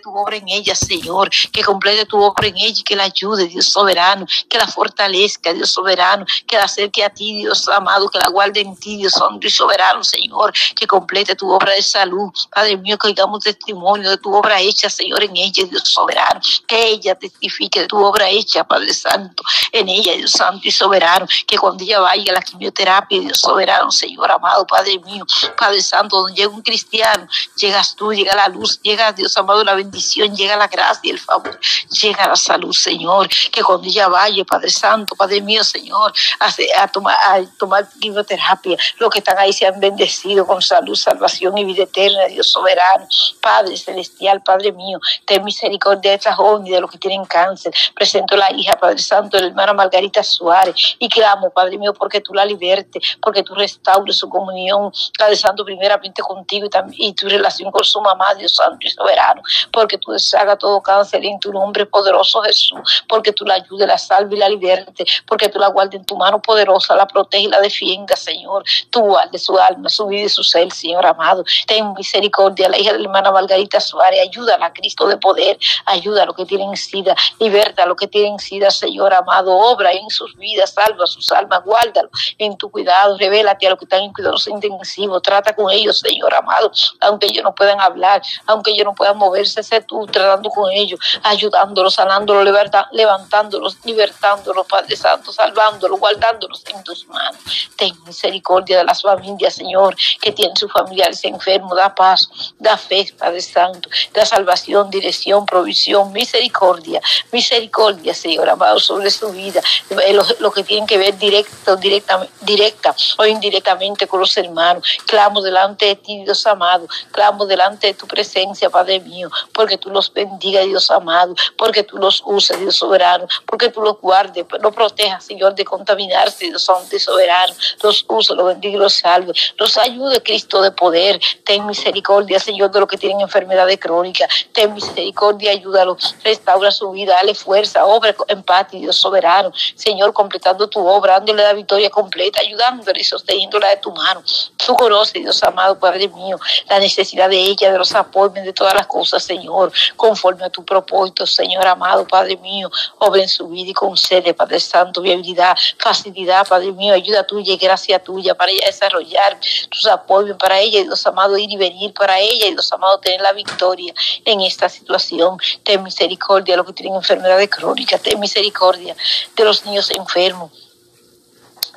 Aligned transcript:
tu 0.00 0.14
obra 0.16 0.36
en 0.36 0.48
ella, 0.48 0.74
Señor, 0.74 1.30
que 1.52 1.62
complete 1.62 2.06
tu 2.06 2.22
obra 2.22 2.48
en 2.48 2.56
ella 2.56 2.80
y 2.80 2.82
que 2.82 2.96
la 2.96 3.04
ayude, 3.04 3.46
Dios 3.46 3.66
soberano, 3.66 4.26
que 4.48 4.58
la 4.58 4.66
fortalezca, 4.66 5.52
Dios 5.52 5.70
soberano, 5.70 6.24
que 6.46 6.56
la 6.56 6.64
acerque 6.64 7.04
a 7.04 7.10
ti, 7.10 7.38
Dios 7.38 7.68
amado, 7.68 8.08
que 8.08 8.18
la 8.18 8.28
guarde 8.28 8.60
en 8.60 8.76
ti, 8.76 8.96
Dios 8.96 9.12
santo 9.12 9.46
y 9.46 9.50
soberano, 9.50 10.02
Señor, 10.04 10.52
que 10.74 10.86
complete 10.86 11.36
tu 11.36 11.50
obra 11.50 11.72
de 11.72 11.82
salud, 11.82 12.30
Padre 12.50 12.76
mío, 12.76 12.98
que 12.98 13.08
oigamos 13.08 13.44
testimonio 13.44 14.10
de 14.10 14.18
tu 14.18 14.34
obra 14.34 14.60
hecha, 14.60 14.88
Señor, 14.88 15.22
en 15.24 15.36
ella, 15.36 15.64
Dios 15.64 15.82
soberano, 15.84 16.40
que 16.66 16.88
ella 16.88 17.14
testifique 17.14 17.80
de 17.80 17.86
tu 17.86 18.02
obra 18.02 18.28
hecha, 18.28 18.64
Padre 18.64 18.94
Santo, 18.94 19.42
en 19.70 19.88
ella, 19.88 20.14
Dios 20.14 20.32
Santo 20.32 20.60
y 20.66 20.70
soberano, 20.70 21.26
que 21.46 21.58
cuando 21.58 21.84
ella 21.84 22.00
vaya 22.00 22.32
a 22.32 22.34
la 22.36 22.42
quimioterapia, 22.42 23.20
Dios 23.20 23.38
soberano, 23.38 23.90
Señor 23.90 24.30
amado, 24.30 24.66
Padre 24.66 24.98
mío, 25.00 25.26
Padre 25.56 25.82
Santo, 25.82 26.22
donde 26.22 26.34
llega 26.34 26.48
un 26.48 26.62
cristiano, 26.62 27.26
llegas 27.56 27.94
tú, 27.94 28.12
llega 28.12 28.34
la 28.34 28.48
luz, 28.48 28.80
llega 28.82 29.12
Dios 29.12 29.36
amado, 29.36 29.64
la 29.64 29.74
bendición, 29.82 30.34
llega 30.34 30.56
la 30.56 30.68
gracia 30.68 31.00
y 31.02 31.10
el 31.10 31.18
favor, 31.18 31.58
llega 31.90 32.28
la 32.28 32.36
salud, 32.36 32.72
Señor, 32.72 33.28
que 33.50 33.62
cuando 33.62 33.86
ella 33.86 34.08
vaya, 34.08 34.44
Padre 34.44 34.70
Santo, 34.70 35.14
Padre 35.14 35.40
mío, 35.40 35.64
Señor, 35.64 36.12
a, 36.40 36.88
tomar, 36.88 37.16
a 37.24 37.40
tomar 37.58 37.88
quimioterapia, 38.00 38.76
los 38.98 39.10
que 39.10 39.18
están 39.18 39.38
ahí 39.38 39.52
sean 39.52 39.78
bendecidos 39.80 40.46
con 40.46 40.62
salud, 40.62 40.94
salvación 40.94 41.56
y 41.58 41.64
vida 41.64 41.84
eterna, 41.84 42.26
Dios 42.26 42.50
soberano, 42.50 43.06
Padre 43.40 43.76
celestial, 43.76 44.42
Padre 44.42 44.72
mío, 44.72 44.98
ten 45.26 45.44
misericordia 45.44 46.12
de 46.12 46.16
esta 46.16 46.34
joven 46.34 46.66
y 46.66 46.70
de 46.70 46.80
los 46.80 46.90
que 46.90 46.98
tienen 46.98 47.24
cáncer. 47.24 47.72
Presento 47.94 48.36
la 48.36 48.52
hija, 48.52 48.76
Padre 48.76 48.98
Santo, 48.98 49.36
de 49.36 49.42
la 49.44 49.48
hermana 49.48 49.72
Margarita 49.72 50.22
Suárez, 50.22 50.74
y 50.98 51.08
clamo, 51.08 51.50
Padre 51.50 51.78
mío, 51.78 51.92
porque 51.94 52.20
tú 52.20 52.34
la 52.34 52.44
libertes, 52.44 53.18
porque 53.20 53.42
tú 53.42 53.54
restaures 53.54 54.16
su 54.16 54.28
comunión, 54.28 54.92
Padre 55.18 55.36
Santo, 55.36 55.64
primeramente 55.64 56.22
contigo 56.22 56.66
y, 56.66 56.70
también, 56.70 57.10
y 57.10 57.12
tu 57.14 57.28
relación 57.28 57.70
con 57.70 57.84
su 57.84 58.00
mamá, 58.00 58.34
Dios 58.34 58.54
Santo 58.54 58.86
y 58.86 58.90
soberano, 58.90 59.42
porque 59.72 59.98
tú 59.98 60.12
deshagas 60.12 60.58
todo 60.58 60.80
cáncer 60.82 61.24
en 61.24 61.40
tu 61.40 61.52
nombre 61.52 61.86
poderoso, 61.86 62.42
Jesús, 62.42 63.04
porque 63.08 63.32
tú 63.32 63.44
la 63.44 63.54
ayudes, 63.54 63.86
la 63.88 63.98
salve 63.98 64.36
y 64.36 64.38
la 64.38 64.48
liberte, 64.48 65.04
porque 65.26 65.48
tú 65.48 65.58
la 65.58 65.68
guardes 65.68 66.00
en 66.00 66.04
tu 66.04 66.16
mano 66.16 66.40
poderosa, 66.40 66.94
la 66.94 67.06
protege 67.06 67.44
y 67.44 67.48
la 67.48 67.60
defienda, 67.60 68.16
Señor. 68.16 68.64
Tú 68.90 69.00
guardes 69.00 69.44
su 69.44 69.58
alma, 69.58 69.88
su 69.88 70.06
vida 70.06 70.26
y 70.26 70.28
su 70.28 70.42
ser, 70.42 70.70
Señor 70.72 71.06
amado. 71.06 71.44
Ten 71.66 71.92
misericordia, 71.94 72.68
la 72.68 72.78
hija 72.78 72.92
de 72.92 72.98
la 72.98 73.04
hermana 73.04 73.32
Margarita 73.32 73.80
Suárez, 73.80 74.20
ayúdala 74.20 74.66
a 74.66 74.72
Cristo 74.72 75.06
de 75.06 75.16
poder, 75.16 75.58
ayuda 75.86 76.22
a 76.22 76.26
los 76.26 76.36
que 76.36 76.44
tienen 76.44 76.76
sida, 76.76 77.14
liberta 77.40 77.84
a 77.84 77.86
los 77.86 77.96
que 77.96 78.08
tienen 78.08 78.38
sida, 78.38 78.70
Señor 78.70 79.14
amado, 79.14 79.56
obra 79.56 79.92
en 79.92 80.08
sus 80.10 80.36
vidas, 80.36 80.74
salva 80.74 81.06
sus 81.06 81.30
almas, 81.32 81.64
guárdalo 81.64 82.10
en 82.38 82.56
tu 82.56 82.70
cuidado, 82.70 83.16
revélate 83.18 83.66
a 83.66 83.70
los 83.70 83.78
que 83.78 83.84
están 83.84 84.02
en 84.02 84.12
cuidados 84.12 84.46
intensivos, 84.46 85.22
trata 85.22 85.54
con 85.54 85.70
ellos, 85.70 86.00
Señor 86.00 86.34
amado, 86.34 86.70
aunque 87.00 87.26
ellos 87.26 87.44
no 87.44 87.54
puedan 87.54 87.80
hablar, 87.80 88.22
aunque 88.46 88.70
ellos 88.70 88.84
no 88.84 88.94
puedan 88.94 89.16
moverse, 89.16 89.51
sé 89.60 89.80
tú 89.82 90.06
tratando 90.06 90.50
con 90.50 90.70
ellos, 90.70 91.00
ayudándolos, 91.22 91.94
sanándolos, 91.94 92.44
levantándolos, 92.92 93.76
libertándolos, 93.84 94.66
Padre 94.66 94.96
Santo, 94.96 95.32
salvándolos, 95.32 95.98
guardándolos 95.98 96.62
en 96.72 96.82
tus 96.84 97.06
manos. 97.08 97.40
Ten 97.76 97.94
misericordia 98.06 98.78
de 98.78 98.84
las 98.84 99.02
familias, 99.02 99.54
Señor, 99.54 99.96
que 100.20 100.32
tienen 100.32 100.56
sus 100.56 100.70
familiares 100.72 101.24
enfermos, 101.24 101.76
da 101.76 101.94
paz, 101.94 102.28
da 102.58 102.76
fe, 102.76 103.12
Padre 103.18 103.40
Santo, 103.40 103.88
da 104.12 104.24
salvación, 104.24 104.90
dirección, 104.90 105.44
provisión, 105.46 106.12
misericordia, 106.12 107.00
misericordia, 107.32 108.14
Señor, 108.14 108.48
amado, 108.48 108.78
sobre 108.78 109.10
su 109.10 109.30
vida, 109.30 109.60
eh, 109.90 110.16
lo, 110.38 110.52
que 110.52 110.62
tienen 110.62 110.86
que 110.86 110.98
ver 110.98 111.16
directo, 111.18 111.76
directa, 111.76 112.26
directa 112.40 112.94
o 113.18 113.26
indirectamente 113.26 114.06
con 114.06 114.20
los 114.20 114.36
hermanos. 114.36 114.86
Clamo 115.06 115.40
delante 115.42 115.86
de 115.86 115.96
ti, 115.96 116.22
Dios 116.24 116.46
amado, 116.46 116.86
clamo 117.10 117.46
delante 117.46 117.88
de 117.88 117.94
tu 117.94 118.06
presencia, 118.06 118.70
Padre 118.70 119.00
mío, 119.00 119.30
porque 119.52 119.78
tú 119.78 119.90
los 119.90 120.12
bendiga, 120.12 120.60
Dios 120.62 120.90
amado, 120.90 121.34
porque 121.56 121.82
tú 121.82 121.98
los 121.98 122.22
uses, 122.24 122.58
Dios 122.60 122.76
soberano, 122.76 123.26
porque 123.46 123.68
tú 123.70 123.82
los 123.82 124.00
guardes, 124.00 124.44
los 124.60 124.74
protejas, 124.74 125.24
Señor, 125.24 125.54
de 125.54 125.64
contaminarse, 125.64 126.46
Dios 126.46 126.64
santo 126.64 126.96
y 126.96 126.98
soberano, 126.98 127.54
los 127.82 128.04
usa, 128.08 128.34
los 128.34 128.46
bendiga 128.46 128.76
y 128.76 128.78
los 128.78 128.94
salve, 128.94 129.32
los 129.56 129.76
ayude, 129.76 130.22
Cristo 130.22 130.62
de 130.62 130.70
poder, 130.70 131.20
ten 131.44 131.66
misericordia, 131.66 132.38
Señor, 132.38 132.70
de 132.70 132.80
los 132.80 132.88
que 132.88 132.98
tienen 132.98 133.20
enfermedades 133.20 133.78
crónicas, 133.78 134.28
ten 134.52 134.72
misericordia, 134.74 135.52
ayúdalos, 135.52 136.14
restaura 136.22 136.70
su 136.70 136.90
vida, 136.90 137.14
dale 137.14 137.34
fuerza, 137.34 137.84
obra 137.84 138.14
en 138.28 138.42
paz, 138.42 138.68
Dios 138.70 138.96
soberano, 138.96 139.52
Señor, 139.74 140.12
completando 140.12 140.68
tu 140.68 140.86
obra, 140.86 141.14
dándole 141.14 141.42
la 141.42 141.52
victoria 141.52 141.90
completa, 141.90 142.40
ayudándole 142.40 143.00
y 143.00 143.04
sosteniéndola 143.04 143.68
de 143.68 143.76
tu 143.76 143.92
mano. 143.92 144.22
Tú 144.64 144.74
conoces, 144.74 145.14
Dios 145.14 145.42
amado, 145.42 145.78
Padre 145.78 146.08
mío, 146.08 146.38
la 146.68 146.78
necesidad 146.78 147.28
de 147.28 147.36
ella, 147.36 147.72
de 147.72 147.78
los 147.78 147.94
apoyos, 147.94 148.44
de 148.44 148.52
todas 148.52 148.74
las 148.74 148.86
cosas, 148.86 149.22
Señor, 149.32 149.72
conforme 149.96 150.44
a 150.44 150.50
tu 150.50 150.62
propósito, 150.62 151.26
Señor 151.26 151.66
amado, 151.66 152.06
Padre 152.06 152.36
mío, 152.36 152.70
obra 152.98 153.26
su 153.26 153.48
vida 153.48 153.70
y 153.70 153.72
concede, 153.72 154.34
Padre 154.34 154.60
Santo, 154.60 155.00
viabilidad, 155.00 155.56
facilidad, 155.78 156.46
Padre 156.46 156.70
mío, 156.72 156.92
ayuda 156.92 157.26
tuya 157.26 157.54
y 157.54 157.56
gracia 157.56 157.98
tuya 157.98 158.34
para 158.34 158.52
ella 158.52 158.66
desarrollar 158.66 159.38
tus 159.70 159.86
apoyos 159.86 160.36
para 160.36 160.60
ella 160.60 160.80
y 160.80 160.84
Dios 160.84 161.06
amado 161.06 161.38
ir 161.38 161.50
y 161.50 161.56
venir 161.56 161.94
para 161.94 162.20
ella 162.20 162.46
y 162.46 162.50
Dios 162.50 162.70
amado 162.72 162.98
tener 162.98 163.22
la 163.22 163.32
victoria 163.32 163.94
en 164.24 164.42
esta 164.42 164.68
situación. 164.68 165.38
Ten 165.64 165.82
misericordia 165.82 166.52
de 166.52 166.58
los 166.58 166.66
que 166.66 166.74
tienen 166.74 166.96
enfermedades 166.96 167.48
crónicas, 167.48 168.02
ten 168.02 168.20
misericordia 168.20 168.94
de 169.34 169.44
los 169.44 169.64
niños 169.64 169.90
enfermos 169.90 170.50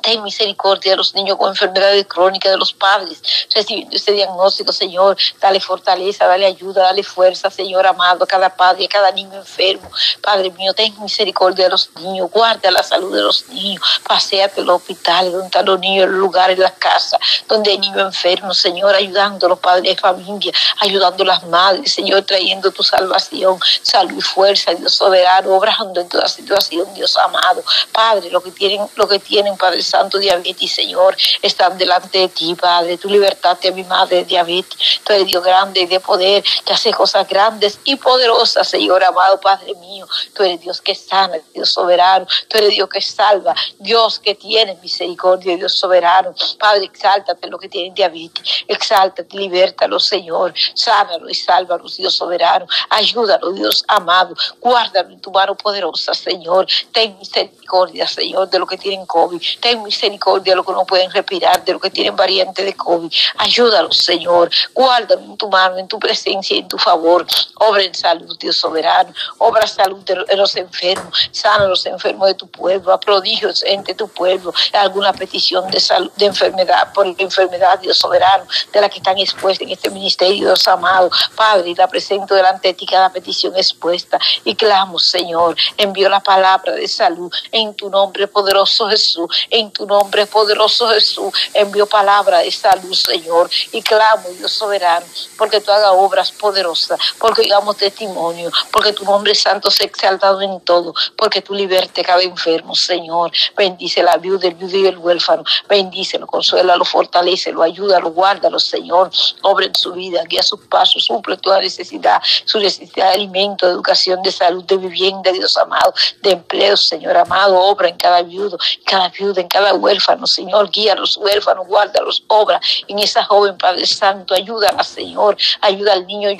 ten 0.06 0.22
misericordia 0.22 0.92
de 0.92 0.96
los 0.96 1.14
niños 1.16 1.36
con 1.36 1.50
enfermedades 1.50 2.06
crónicas, 2.06 2.52
de 2.52 2.58
los 2.58 2.72
padres 2.72 3.20
recibiendo 3.52 3.96
este 3.96 4.12
diagnóstico, 4.12 4.72
Señor. 4.72 5.16
Dale 5.40 5.58
fortaleza, 5.60 6.26
dale 6.26 6.46
ayuda, 6.46 6.84
dale 6.84 7.02
fuerza, 7.02 7.50
Señor 7.50 7.84
amado, 7.86 8.22
a 8.22 8.26
cada 8.26 8.54
padre, 8.54 8.84
a 8.84 8.88
cada 8.88 9.10
niño 9.10 9.34
enfermo. 9.34 9.90
Padre 10.22 10.50
mío, 10.50 10.72
ten 10.74 10.94
misericordia 11.02 11.64
de 11.64 11.70
los 11.72 11.90
niños, 11.96 12.30
guarda 12.30 12.70
la 12.70 12.84
salud 12.84 13.12
de 13.14 13.22
los 13.22 13.48
niños, 13.48 13.82
paseate 14.06 14.62
los 14.62 14.76
hospitales, 14.76 15.32
donde 15.32 15.46
están 15.46 15.66
los 15.66 15.80
niños, 15.80 16.04
en 16.04 16.12
los 16.12 16.20
lugares, 16.20 16.56
en 16.56 16.62
las 16.62 16.72
casas, 16.72 17.18
donde 17.48 17.72
hay 17.72 17.78
niños 17.78 17.98
enfermos, 17.98 18.58
Señor, 18.58 18.94
ayudando 18.94 19.46
a 19.46 19.48
los 19.48 19.58
padres 19.58 19.82
de 19.82 19.96
familia, 19.96 20.52
ayudando 20.78 21.24
a 21.24 21.26
las 21.26 21.44
madres, 21.46 21.92
Señor, 21.92 22.22
trayendo 22.22 22.70
tu 22.70 22.84
salvación, 22.84 23.58
salud 23.82 24.16
y 24.16 24.22
fuerza, 24.22 24.72
Dios 24.74 24.94
soberano, 24.94 25.54
obrando 25.54 26.00
en 26.00 26.08
toda 26.08 26.28
situación, 26.28 26.86
Dios 26.94 27.16
amado. 27.18 27.64
Padre, 27.90 28.30
lo 28.30 28.40
que 28.40 28.52
tienen, 28.52 28.86
lo 28.94 29.08
que 29.08 29.18
tienen, 29.18 29.56
Padre 29.56 29.82
Santo, 29.82 29.95
diabetes, 30.18 30.72
Señor, 30.72 31.16
están 31.42 31.76
delante 31.78 32.18
de 32.18 32.28
ti, 32.28 32.54
Padre. 32.54 32.98
Tu 32.98 33.08
libertad 33.08 33.58
a 33.66 33.70
mi 33.72 33.84
madre, 33.84 34.24
diabetes. 34.24 35.00
Tú 35.04 35.12
eres 35.12 35.26
Dios 35.26 35.42
grande 35.42 35.80
y 35.80 35.86
de 35.86 36.00
poder, 36.00 36.42
que 36.64 36.72
hace 36.72 36.92
cosas 36.92 37.28
grandes 37.28 37.78
y 37.84 37.96
poderosas, 37.96 38.68
Señor 38.68 39.02
amado, 39.04 39.40
Padre 39.40 39.74
mío. 39.74 40.06
Tú 40.34 40.42
eres 40.42 40.60
Dios 40.60 40.80
que 40.80 40.94
sana, 40.94 41.36
Dios 41.54 41.70
soberano. 41.70 42.26
Tú 42.48 42.58
eres 42.58 42.70
Dios 42.70 42.88
que 42.88 43.00
salva, 43.00 43.54
Dios 43.78 44.18
que 44.18 44.34
tiene 44.34 44.76
misericordia, 44.82 45.56
Dios 45.56 45.78
soberano. 45.78 46.34
Padre, 46.58 46.84
exáltate 46.84 47.48
lo 47.48 47.58
que 47.58 47.68
tienen 47.68 47.94
diabetes. 47.94 48.64
Exáltate, 48.68 49.36
libértalo, 49.36 49.98
Señor. 50.00 50.54
Sánalo 50.74 51.28
y 51.28 51.34
sálvalo, 51.34 51.84
Dios 51.88 52.14
soberano. 52.14 52.66
Ayúdalo, 52.90 53.52
Dios 53.52 53.84
amado. 53.88 54.34
Guárdalo 54.60 55.10
en 55.10 55.20
tu 55.20 55.30
mano 55.30 55.54
poderosa, 55.56 56.14
Señor. 56.14 56.66
Ten 56.92 57.16
misericordia, 57.18 58.06
Señor, 58.06 58.48
de 58.48 58.58
lo 58.58 58.66
que 58.66 58.78
tienen 58.78 59.06
COVID. 59.06 59.40
Ten 59.60 59.82
misericordia 59.86 60.52
de 60.52 60.56
lo 60.56 60.64
que 60.64 60.72
no 60.72 60.84
pueden 60.84 61.10
respirar, 61.10 61.64
de 61.64 61.72
lo 61.72 61.80
que 61.80 61.90
tienen 61.90 62.14
variante 62.14 62.64
de 62.64 62.74
COVID. 62.74 63.12
Ayúdalos, 63.38 63.96
Señor. 63.96 64.50
Guárdame 64.74 65.24
en 65.24 65.36
tu 65.36 65.48
mano, 65.48 65.78
en 65.78 65.88
tu 65.88 65.98
presencia 65.98 66.56
y 66.56 66.60
en 66.60 66.68
tu 66.68 66.78
favor. 66.78 67.26
Obra 67.56 67.82
en 67.82 67.94
salud, 67.94 68.36
Dios 68.38 68.56
soberano. 68.56 69.12
Obra 69.38 69.66
salud 69.66 70.04
de 70.04 70.36
los 70.36 70.56
enfermos. 70.56 71.30
Sana 71.32 71.64
a 71.64 71.68
los 71.68 71.86
enfermos 71.86 72.28
de 72.28 72.34
tu 72.34 72.46
pueblo. 72.48 72.92
A 72.92 73.00
prodigios 73.00 73.62
entre 73.64 73.94
tu 73.94 74.08
pueblo. 74.08 74.52
Alguna 74.72 75.12
petición 75.12 75.70
de 75.70 75.80
salud, 75.80 76.10
de 76.16 76.26
enfermedad, 76.26 76.92
por 76.92 77.06
enfermedad, 77.18 77.78
Dios 77.78 77.98
soberano, 77.98 78.44
de 78.72 78.80
la 78.80 78.88
que 78.88 78.98
están 78.98 79.18
expuestas 79.18 79.66
en 79.66 79.72
este 79.72 79.90
ministerio, 79.90 80.48
Dios 80.48 80.68
amado. 80.68 81.10
Padre, 81.34 81.74
la 81.76 81.88
presento 81.88 82.34
delante 82.34 82.68
de 82.68 82.74
ti 82.74 82.86
cada 82.86 83.10
petición 83.10 83.56
expuesta. 83.56 84.18
Y 84.44 84.54
clamo, 84.54 84.98
Señor, 84.98 85.56
envío 85.76 86.08
la 86.08 86.20
palabra 86.20 86.72
de 86.72 86.88
salud 86.88 87.32
en 87.52 87.74
tu 87.74 87.88
nombre 87.88 88.26
poderoso 88.26 88.88
Jesús. 88.88 89.28
En 89.50 89.65
tu 89.70 89.86
nombre 89.86 90.26
poderoso 90.26 90.88
Jesús, 90.88 91.32
envío 91.54 91.86
palabra 91.86 92.38
de 92.38 92.50
salud, 92.50 92.94
Señor. 92.94 93.50
Y 93.72 93.82
clamo, 93.82 94.28
Dios 94.30 94.52
soberano, 94.52 95.06
porque 95.36 95.60
tú 95.60 95.70
hagas 95.70 95.92
obras 95.94 96.32
poderosas, 96.32 96.98
porque 97.18 97.42
digamos 97.42 97.76
testimonio, 97.76 98.50
porque 98.70 98.92
tu 98.92 99.04
nombre 99.04 99.34
santo 99.34 99.70
se 99.70 99.84
exaltado 99.84 100.42
en 100.42 100.60
todo, 100.60 100.94
porque 101.16 101.42
tú 101.42 101.54
liberte 101.54 102.02
cada 102.02 102.22
enfermo, 102.22 102.74
Señor. 102.74 103.32
Bendice 103.56 104.02
la 104.02 104.16
viuda, 104.16 104.48
el 104.48 104.54
viudo 104.54 104.76
y 104.76 104.86
el 104.86 104.98
huérfano. 104.98 105.44
Bendícelo, 105.68 106.26
consuélalo, 106.26 106.84
fortalecelo, 106.84 107.62
ayúdalo, 107.62 108.10
guárdalo, 108.10 108.58
Señor. 108.58 109.10
Obra 109.42 109.66
en 109.66 109.74
su 109.74 109.92
vida, 109.92 110.22
guía 110.24 110.42
sus 110.42 110.60
pasos, 110.66 111.04
suple 111.04 111.36
toda 111.36 111.60
necesidad, 111.60 112.20
su 112.44 112.58
necesidad 112.58 113.08
de 113.08 113.14
alimento, 113.14 113.66
de 113.66 113.72
educación, 113.72 114.22
de 114.22 114.32
salud, 114.32 114.64
de 114.64 114.76
vivienda, 114.76 115.32
Dios 115.32 115.56
amado, 115.56 115.94
de 116.22 116.32
empleo, 116.32 116.76
Señor 116.76 117.16
amado. 117.16 117.58
Obra 117.58 117.88
en 117.88 117.96
cada 117.96 118.22
viudo, 118.22 118.58
cada 118.84 119.08
viuda, 119.08 119.40
en 119.40 119.48
cada 119.48 119.55
huérfano, 119.74 120.26
Señor, 120.26 120.70
guía 120.70 120.92
a 120.92 120.96
los 120.96 121.16
huérfanos, 121.16 121.66
guarda 121.66 122.02
los 122.02 122.22
obra 122.28 122.60
en 122.86 122.98
esa 122.98 123.24
joven, 123.24 123.56
Padre 123.56 123.86
Santo, 123.86 124.34
ayúdala, 124.34 124.82
Señor, 124.84 125.36
ayuda 125.60 125.92
al 125.92 126.06
niño 126.06 126.30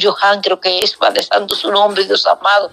Johan, 0.00 0.40
creo 0.40 0.60
que 0.60 0.80
es, 0.80 0.94
Padre 0.94 1.22
Santo, 1.22 1.54
su 1.54 1.70
nombre, 1.70 2.04
Dios 2.04 2.26
amado, 2.26 2.70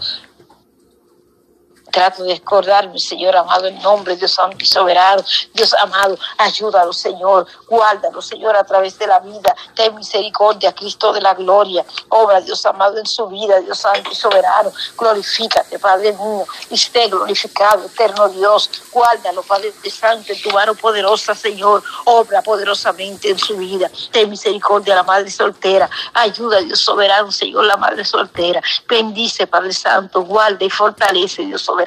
Trato 1.94 2.24
de 2.24 2.34
acordarme, 2.34 2.98
Señor 2.98 3.36
amado, 3.36 3.68
en 3.68 3.80
nombre 3.84 4.16
de 4.16 4.22
Dios 4.22 4.31
Santo 4.31 4.57
y 4.60 4.66
Soberano. 4.66 5.24
Dios 5.54 5.75
amado, 5.80 6.18
ayúdalo, 6.40 6.92
Señor. 6.92 7.45
Guárdalo, 7.68 8.19
Señor, 8.19 8.57
a 8.57 8.63
través 8.63 8.98
de 8.98 9.06
la 9.06 9.19
vida. 9.19 9.56
Ten 9.75 9.94
misericordia, 9.94 10.74
Cristo 10.74 11.13
de 11.13 11.22
la 11.22 11.36
gloria. 11.36 11.86
Obra, 12.10 12.42
Dios 12.42 12.66
amado, 12.66 12.98
en 12.98 13.06
su 13.06 13.28
vida, 13.28 13.60
Dios 13.60 13.78
Santo 13.78 14.10
y 14.12 14.16
Soberano. 14.16 14.72
Glorifícate, 14.98 15.78
Padre 15.78 16.13
mío. 16.13 16.48
Esté 16.72 17.10
glorificado, 17.10 17.86
eterno 17.86 18.28
Dios. 18.28 18.72
Guárdalo, 18.92 19.44
Padre 19.44 19.72
Santo, 19.88 20.34
en 20.34 20.42
tu 20.42 20.50
mano 20.50 20.74
poderosa, 20.74 21.36
Señor. 21.36 21.84
Obra 22.06 22.42
poderosamente 22.42 23.30
en 23.30 23.38
su 23.38 23.56
vida. 23.56 23.92
Ten 24.12 24.31
misericordia 24.31 24.96
a 24.96 24.98
la 24.98 25.04
Madre 25.04 25.30
soltera. 25.30 25.88
Ayuda, 26.16 26.60
Dios 26.62 26.80
soberano, 26.80 27.31
Señor, 27.31 27.66
la 27.66 27.78
Madre 27.78 28.04
soltera. 28.04 28.63
Bendice, 28.88 29.46
Padre 29.46 29.74
Santo. 29.74 30.24
Guarda 30.24 30.66
y 30.66 30.72
fortalece, 30.72 31.44
Dios 31.44 31.62
soberano 31.62 31.83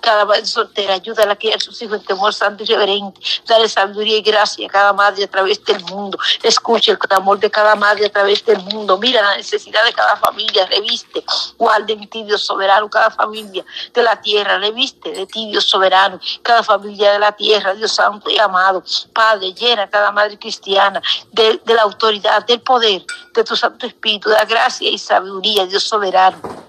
cada 0.00 0.24
madre 0.24 0.46
soltera, 0.46 0.94
ayuda 0.94 1.24
a 1.24 1.26
la 1.26 1.36
que 1.36 1.52
a 1.52 1.60
sus 1.60 1.80
hijos 1.82 1.98
en 1.98 2.04
temor 2.04 2.32
santo 2.32 2.62
y 2.62 2.66
reverente, 2.66 3.20
dale 3.46 3.68
sabiduría 3.68 4.18
y 4.18 4.22
gracia 4.22 4.66
a 4.66 4.70
cada 4.70 4.92
madre 4.92 5.24
a 5.24 5.30
través 5.30 5.64
del 5.64 5.82
mundo, 5.84 6.18
escucha 6.42 6.92
el 6.92 6.98
clamor 6.98 7.38
de 7.38 7.50
cada 7.50 7.74
madre 7.74 8.06
a 8.06 8.10
través 8.10 8.44
del 8.44 8.58
mundo, 8.60 8.98
mira 8.98 9.22
la 9.22 9.36
necesidad 9.36 9.84
de 9.84 9.92
cada 9.92 10.16
familia, 10.16 10.66
reviste, 10.66 11.24
guarde 11.56 11.92
en 11.94 12.08
ti 12.08 12.24
Dios 12.24 12.42
soberano, 12.42 12.88
cada 12.88 13.10
familia 13.10 13.64
de 13.92 14.02
la 14.02 14.20
tierra, 14.20 14.58
reviste 14.58 15.10
de 15.10 15.26
ti 15.26 15.48
Dios 15.50 15.64
soberano, 15.64 16.20
cada 16.42 16.62
familia 16.62 17.12
de 17.12 17.18
la 17.18 17.32
tierra, 17.32 17.74
Dios 17.74 17.92
santo 17.92 18.30
y 18.30 18.38
amado, 18.38 18.82
Padre, 19.12 19.52
llena 19.52 19.88
cada 19.88 20.12
madre 20.12 20.38
cristiana 20.38 21.00
de, 21.30 21.60
de 21.64 21.74
la 21.74 21.82
autoridad, 21.82 22.44
del 22.46 22.60
poder 22.60 23.04
de 23.34 23.44
tu 23.44 23.56
Santo 23.56 23.86
Espíritu, 23.86 24.28
de 24.28 24.36
la 24.36 24.44
gracia 24.44 24.88
y 24.90 24.98
sabiduría, 24.98 25.66
Dios 25.66 25.84
soberano 25.84 26.62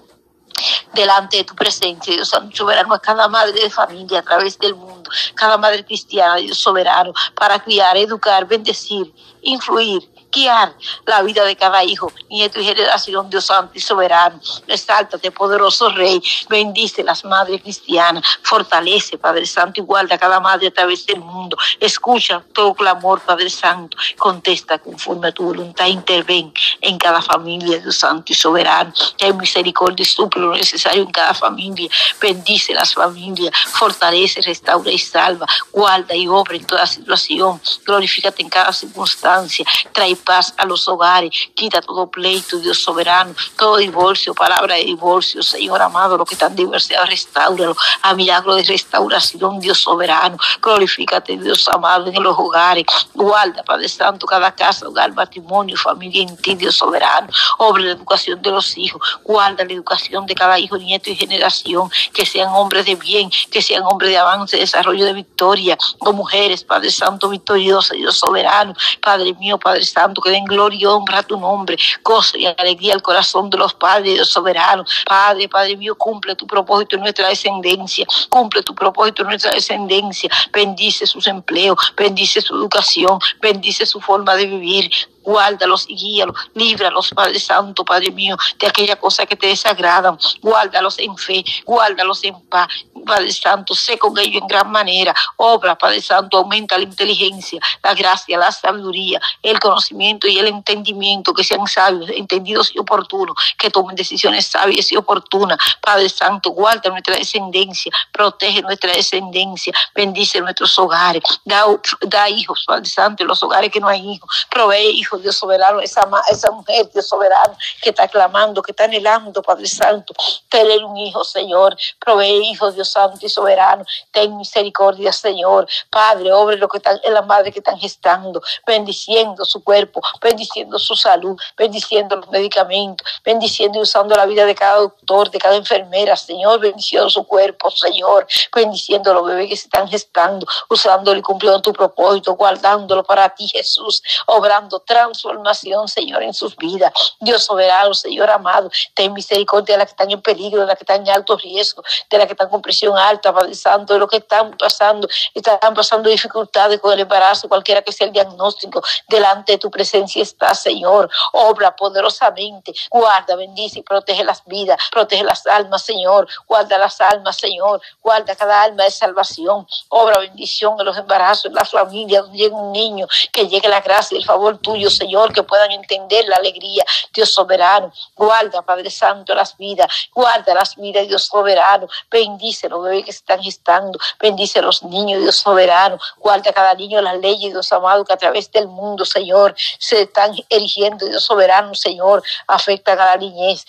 delante 0.94 1.38
de 1.38 1.44
tu 1.44 1.54
presencia, 1.54 2.14
Dios 2.14 2.28
Santo 2.28 2.56
soberano, 2.56 2.94
a 2.94 3.00
cada 3.00 3.28
madre 3.28 3.60
de 3.60 3.70
familia 3.70 4.20
a 4.20 4.22
través 4.22 4.58
del 4.58 4.74
mundo, 4.74 5.10
cada 5.34 5.56
madre 5.58 5.84
cristiana, 5.84 6.36
Dios 6.36 6.58
soberano, 6.58 7.12
para 7.34 7.58
criar, 7.58 7.96
educar, 7.96 8.46
bendecir, 8.46 9.12
influir 9.42 10.08
guiar 10.34 10.74
la 11.06 11.22
vida 11.22 11.44
de 11.44 11.56
cada 11.56 11.84
hijo, 11.84 12.12
nieto 12.28 12.60
y 12.60 12.64
generación, 12.64 13.30
Dios 13.30 13.46
Santo 13.46 13.72
y 13.74 13.80
soberano. 13.80 14.40
Exáltate, 14.66 15.30
poderoso 15.30 15.90
Rey. 15.90 16.20
Bendice 16.48 17.02
las 17.04 17.24
madres 17.24 17.62
cristianas. 17.62 18.24
Fortalece, 18.42 19.16
Padre 19.16 19.46
Santo, 19.46 19.80
y 19.80 19.84
guarda 19.84 20.16
a 20.16 20.18
cada 20.18 20.40
madre 20.40 20.68
a 20.68 20.70
través 20.72 21.06
del 21.06 21.20
mundo. 21.20 21.56
Escucha 21.78 22.42
todo 22.52 22.74
clamor, 22.74 23.20
Padre 23.20 23.48
Santo. 23.50 23.96
Contesta 24.18 24.78
conforme 24.78 25.28
a 25.28 25.32
tu 25.32 25.44
voluntad. 25.44 25.86
Interven 25.86 26.52
en 26.80 26.98
cada 26.98 27.22
familia, 27.22 27.78
Dios 27.78 27.96
Santo 27.96 28.32
y 28.32 28.34
soberano. 28.34 28.92
Ten 29.16 29.36
misericordia 29.36 30.02
y 30.02 30.06
suple 30.06 30.46
en 30.92 31.10
cada 31.10 31.34
familia. 31.34 31.88
Bendice 32.20 32.74
las 32.74 32.94
familias. 32.94 33.52
Fortalece, 33.72 34.40
restaura 34.42 34.90
y 34.90 34.98
salva. 34.98 35.46
Guarda 35.72 36.14
y 36.14 36.26
obra 36.28 36.56
en 36.56 36.64
toda 36.64 36.86
situación. 36.86 37.60
Glorifícate 37.84 38.42
en 38.42 38.48
cada 38.48 38.72
circunstancia. 38.72 39.64
Trae 39.92 40.16
paz 40.16 40.54
a 40.56 40.66
los 40.66 40.88
hogares, 40.88 41.30
quita 41.54 41.80
todo 41.80 42.10
pleito, 42.10 42.58
Dios 42.58 42.78
soberano, 42.78 43.34
todo 43.56 43.76
divorcio, 43.76 44.34
palabra 44.34 44.76
de 44.76 44.84
divorcio, 44.84 45.42
Señor 45.42 45.80
amado, 45.82 46.16
lo 46.16 46.24
que 46.24 46.34
están 46.34 46.54
divorciados, 46.54 47.08
restauralo, 47.08 47.76
a 48.02 48.14
milagro 48.14 48.54
de 48.54 48.62
restauración, 48.62 49.60
Dios 49.60 49.80
soberano, 49.80 50.36
glorifícate, 50.60 51.36
Dios 51.36 51.68
amado, 51.68 52.06
en 52.06 52.22
los 52.22 52.36
hogares, 52.38 52.84
guarda, 53.14 53.62
Padre 53.62 53.88
Santo, 53.88 54.26
cada 54.26 54.52
casa, 54.54 54.88
hogar, 54.88 55.12
matrimonio, 55.12 55.76
familia 55.76 56.22
en 56.22 56.36
ti, 56.36 56.54
Dios 56.54 56.76
soberano, 56.76 57.28
obra 57.58 57.82
la 57.84 57.92
educación 57.92 58.40
de 58.42 58.50
los 58.50 58.76
hijos, 58.76 59.00
guarda 59.22 59.64
la 59.64 59.72
educación 59.72 60.26
de 60.26 60.34
cada 60.34 60.58
hijo, 60.58 60.73
nieto 60.78 61.10
y 61.10 61.16
generación, 61.16 61.90
que 62.12 62.26
sean 62.26 62.48
hombres 62.54 62.86
de 62.86 62.94
bien, 62.94 63.30
que 63.50 63.62
sean 63.62 63.82
hombres 63.84 64.10
de 64.10 64.18
avance, 64.18 64.56
desarrollo 64.56 65.04
de 65.04 65.12
victoria, 65.12 65.76
o 66.00 66.12
mujeres, 66.12 66.64
Padre 66.64 66.90
Santo, 66.90 67.28
victoriosa, 67.28 67.94
Dios 67.94 68.18
soberano, 68.18 68.74
Padre 69.00 69.34
mío, 69.34 69.58
Padre 69.58 69.84
Santo, 69.84 70.20
que 70.20 70.30
den 70.30 70.44
gloria 70.44 70.78
y 70.80 70.86
honra 70.86 71.18
a 71.18 71.22
tu 71.22 71.38
nombre, 71.38 71.76
gozo 72.02 72.36
y 72.36 72.46
alegría 72.46 72.94
al 72.94 73.02
corazón 73.02 73.50
de 73.50 73.58
los 73.58 73.74
padres, 73.74 74.18
de 74.18 74.24
soberanos. 74.24 74.90
Padre, 75.06 75.48
Padre 75.48 75.76
mío, 75.76 75.94
cumple 75.96 76.34
tu 76.34 76.46
propósito 76.46 76.96
en 76.96 77.02
nuestra 77.02 77.28
descendencia, 77.28 78.06
cumple 78.28 78.62
tu 78.62 78.74
propósito 78.74 79.22
en 79.22 79.28
nuestra 79.28 79.52
descendencia, 79.52 80.30
bendice 80.52 81.06
sus 81.06 81.26
empleos, 81.26 81.78
bendice 81.96 82.40
su 82.40 82.54
educación, 82.54 83.18
bendice 83.40 83.86
su 83.86 84.00
forma 84.00 84.34
de 84.36 84.46
vivir, 84.46 84.90
guárdalos 85.24 85.86
y 85.88 85.96
guíalos, 85.96 86.36
líbralos, 86.54 87.10
Padre 87.14 87.40
Santo, 87.40 87.84
Padre 87.84 88.10
mío, 88.10 88.36
de 88.58 88.66
aquella 88.66 88.96
cosa 88.96 89.26
que 89.26 89.36
te 89.36 89.48
desagradan, 89.48 90.18
guárdalos 90.40 90.98
en 90.98 91.16
fe, 91.16 91.44
guárdalos 91.64 92.22
en 92.24 92.40
paz, 92.42 92.68
Padre 93.04 93.32
Santo, 93.32 93.74
sé 93.74 93.98
con 93.98 94.16
ellos 94.18 94.42
en 94.42 94.48
gran 94.48 94.70
manera, 94.70 95.14
obra, 95.36 95.76
Padre 95.76 96.00
Santo, 96.00 96.38
aumenta 96.38 96.76
la 96.78 96.84
inteligencia, 96.84 97.60
la 97.82 97.94
gracia, 97.94 98.38
la 98.38 98.50
sabiduría, 98.50 99.20
el 99.42 99.58
conocimiento 99.60 100.26
y 100.26 100.38
el 100.38 100.46
entendimiento, 100.46 101.32
que 101.34 101.44
sean 101.44 101.66
sabios, 101.66 102.10
entendidos 102.10 102.74
y 102.74 102.78
oportunos, 102.78 103.36
que 103.58 103.70
tomen 103.70 103.96
decisiones 103.96 104.46
sabias 104.46 104.90
y 104.92 104.96
oportunas, 104.96 105.58
Padre 105.80 106.08
Santo, 106.08 106.50
guarda 106.50 106.90
nuestra 106.90 107.16
descendencia, 107.16 107.92
protege 108.12 108.62
nuestra 108.62 108.92
descendencia, 108.92 109.72
bendice 109.94 110.40
nuestros 110.40 110.78
hogares, 110.78 111.22
da, 111.44 111.64
da 112.02 112.28
hijos, 112.28 112.64
Padre 112.66 112.86
Santo, 112.86 113.22
en 113.22 113.28
los 113.28 113.42
hogares 113.42 113.70
que 113.70 113.80
no 113.80 113.88
hay 113.88 114.00
hijos, 114.00 114.46
provee 114.50 114.90
hijos 114.90 115.13
Dios 115.22 115.36
soberano, 115.36 115.80
esa, 115.80 116.02
esa 116.30 116.50
mujer, 116.50 116.88
Dios 116.92 117.06
soberano, 117.06 117.56
que 117.82 117.90
está 117.90 118.08
clamando, 118.08 118.62
que 118.62 118.72
está 118.72 118.84
anhelando, 118.84 119.42
Padre 119.42 119.66
Santo, 119.66 120.14
tener 120.48 120.84
un 120.84 120.96
hijo, 120.96 121.24
Señor. 121.24 121.76
Provee 121.98 122.50
hijos, 122.50 122.74
Dios 122.74 122.90
Santo 122.90 123.24
y 123.24 123.28
soberano. 123.28 123.84
Ten 124.10 124.36
misericordia, 124.36 125.12
Señor. 125.12 125.66
Padre, 125.90 126.32
obre 126.32 126.56
lo 126.56 126.68
que 126.68 126.78
están 126.78 127.00
en 127.02 127.14
la 127.14 127.22
madre 127.22 127.52
que 127.52 127.58
están 127.60 127.78
gestando, 127.78 128.42
bendiciendo 128.66 129.44
su 129.44 129.62
cuerpo, 129.62 130.00
bendiciendo 130.20 130.78
su 130.78 130.94
salud, 130.96 131.36
bendiciendo 131.56 132.16
los 132.16 132.30
medicamentos, 132.30 133.06
bendiciendo 133.24 133.78
y 133.78 133.82
usando 133.82 134.14
la 134.14 134.26
vida 134.26 134.44
de 134.44 134.54
cada 134.54 134.78
doctor, 134.78 135.30
de 135.30 135.38
cada 135.38 135.56
enfermera, 135.56 136.16
Señor, 136.16 136.60
bendiciendo 136.60 137.10
su 137.10 137.24
cuerpo, 137.26 137.70
Señor, 137.70 138.26
bendiciendo 138.54 139.10
a 139.10 139.14
los 139.14 139.26
bebés 139.26 139.48
que 139.48 139.56
se 139.56 139.66
están 139.66 139.88
gestando, 139.88 140.46
usándolo 140.68 141.18
y 141.18 141.22
cumpliendo 141.22 141.60
tu 141.60 141.72
propósito, 141.72 142.34
guardándolo 142.34 143.04
para 143.04 143.28
ti, 143.34 143.48
Jesús, 143.48 144.02
obrando 144.26 144.80
transformación, 145.04 145.88
Señor, 145.88 146.22
en 146.22 146.34
sus 146.34 146.56
vidas. 146.56 146.92
Dios 147.20 147.44
soberano, 147.44 147.94
Señor 147.94 148.30
amado, 148.30 148.70
ten 148.94 149.12
misericordia 149.12 149.74
de 149.74 149.78
las 149.78 149.86
que 149.88 149.92
están 149.92 150.10
en 150.10 150.22
peligro, 150.22 150.60
de 150.60 150.66
las 150.66 150.76
que 150.76 150.84
están 150.84 151.02
en 151.02 151.10
alto 151.10 151.36
riesgo, 151.36 151.82
de 152.10 152.18
las 152.18 152.26
que 152.26 152.32
están 152.32 152.48
con 152.48 152.62
presión 152.62 152.96
alta, 152.96 153.32
Padre 153.32 153.54
Santo, 153.54 153.94
de 153.94 153.98
lo 153.98 154.08
que 154.08 154.18
están 154.18 154.56
pasando, 154.56 155.08
están 155.34 155.74
pasando 155.74 156.08
dificultades 156.08 156.80
con 156.80 156.92
el 156.92 157.00
embarazo, 157.00 157.48
cualquiera 157.48 157.82
que 157.82 157.92
sea 157.92 158.06
el 158.06 158.12
diagnóstico, 158.12 158.82
delante 159.08 159.52
de 159.52 159.58
tu 159.58 159.70
presencia 159.70 160.22
está, 160.22 160.54
Señor. 160.54 161.10
Obra 161.32 161.74
poderosamente, 161.76 162.72
guarda, 162.90 163.36
bendice 163.36 163.80
y 163.80 163.82
protege 163.82 164.24
las 164.24 164.44
vidas, 164.44 164.78
protege 164.90 165.24
las 165.24 165.46
almas, 165.46 165.82
Señor. 165.82 166.28
Guarda 166.46 166.78
las 166.78 167.00
almas, 167.00 167.36
Señor. 167.36 167.80
Guarda 168.02 168.34
cada 168.36 168.62
alma 168.62 168.84
de 168.84 168.90
salvación. 168.90 169.66
Obra 169.88 170.18
bendición 170.18 170.76
en 170.78 170.86
los 170.86 170.96
embarazos, 170.96 171.46
en 171.46 171.54
las 171.54 171.70
familias, 171.70 172.22
donde 172.22 172.38
llegue 172.38 172.54
un 172.54 172.72
niño, 172.72 173.06
que 173.32 173.48
llegue 173.48 173.68
la 173.68 173.80
gracia 173.80 174.16
y 174.16 174.20
el 174.20 174.26
favor 174.26 174.58
tuyo, 174.58 174.90
Señor, 174.94 175.32
que 175.32 175.42
puedan 175.42 175.70
entender 175.72 176.26
la 176.28 176.36
alegría, 176.36 176.84
Dios 177.12 177.32
soberano. 177.32 177.92
Guarda, 178.14 178.62
Padre 178.62 178.90
Santo, 178.90 179.34
las 179.34 179.56
vidas, 179.56 179.86
guarda 180.14 180.54
las 180.54 180.76
vidas, 180.76 181.06
Dios 181.08 181.24
soberano. 181.24 181.88
Bendice 182.10 182.68
los 182.68 182.82
bebés 182.82 183.04
que 183.04 183.10
están 183.10 183.42
gestando, 183.42 183.98
bendice 184.20 184.58
a 184.58 184.62
los 184.62 184.82
niños, 184.82 185.20
Dios 185.20 185.36
soberano. 185.36 185.98
Guarda 186.18 186.52
cada 186.52 186.74
niño 186.74 187.00
las 187.00 187.18
leyes, 187.18 187.52
Dios 187.52 187.72
amado, 187.72 188.04
que 188.04 188.12
a 188.12 188.16
través 188.16 188.50
del 188.52 188.68
mundo, 188.68 189.04
Señor, 189.04 189.54
se 189.78 190.02
están 190.02 190.34
erigiendo, 190.48 191.06
Dios 191.06 191.24
soberano, 191.24 191.74
Señor. 191.74 192.22
Afecta 192.46 192.92
a 192.92 192.96
la 192.96 193.16
niñez, 193.16 193.64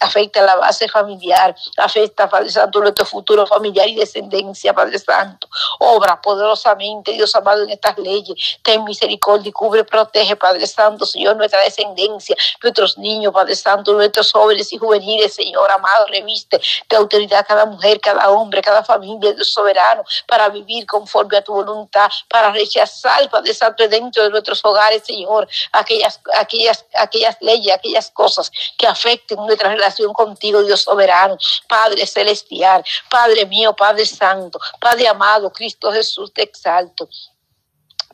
afecta 0.00 0.40
a 0.40 0.44
la 0.44 0.56
base 0.56 0.88
familiar, 0.88 1.54
afecta, 1.76 2.28
Padre 2.28 2.50
Santo, 2.50 2.80
nuestro 2.80 3.04
futuro 3.04 3.46
familiar 3.46 3.88
y 3.88 3.94
descendencia, 3.94 4.74
Padre 4.74 4.98
Santo. 4.98 5.48
Obra 5.78 6.20
poderosamente, 6.20 7.12
Dios 7.12 7.34
amado, 7.36 7.62
en 7.62 7.70
estas 7.70 7.98
leyes. 7.98 8.58
Ten 8.62 8.84
misericordia 8.84 9.48
y 9.48 9.52
cubre, 9.52 9.84
protege, 9.84 10.36
Padre 10.36 10.55
Padre 10.56 10.66
Santo, 10.68 11.04
Señor, 11.04 11.36
nuestra 11.36 11.60
descendencia, 11.60 12.34
nuestros 12.62 12.96
niños, 12.96 13.30
Padre 13.30 13.54
Santo, 13.54 13.92
nuestros 13.92 14.32
jóvenes 14.32 14.72
y 14.72 14.78
juveniles, 14.78 15.34
Señor 15.34 15.70
amado, 15.70 16.06
reviste 16.06 16.58
de 16.88 16.96
autoridad 16.96 17.44
cada 17.46 17.66
mujer, 17.66 18.00
cada 18.00 18.30
hombre, 18.30 18.62
cada 18.62 18.82
familia, 18.82 19.34
Dios 19.34 19.52
soberano, 19.52 20.02
para 20.26 20.48
vivir 20.48 20.86
conforme 20.86 21.36
a 21.36 21.42
tu 21.42 21.52
voluntad, 21.52 22.08
para 22.30 22.50
rechazar, 22.52 23.28
Padre 23.28 23.52
Santo, 23.52 23.86
dentro 23.86 24.22
de 24.22 24.30
nuestros 24.30 24.64
hogares, 24.64 25.02
Señor, 25.04 25.46
aquellas, 25.72 26.18
aquellas, 26.34 26.86
aquellas 26.94 27.36
leyes, 27.42 27.74
aquellas 27.74 28.10
cosas 28.10 28.50
que 28.78 28.86
afecten 28.86 29.36
nuestra 29.36 29.68
relación 29.68 30.14
contigo, 30.14 30.62
Dios 30.62 30.80
soberano, 30.80 31.36
Padre 31.68 32.06
celestial, 32.06 32.82
Padre 33.10 33.44
mío, 33.44 33.76
Padre 33.76 34.06
Santo, 34.06 34.58
Padre 34.80 35.06
amado, 35.06 35.52
Cristo 35.52 35.92
Jesús, 35.92 36.32
te 36.32 36.44
exalto. 36.44 37.06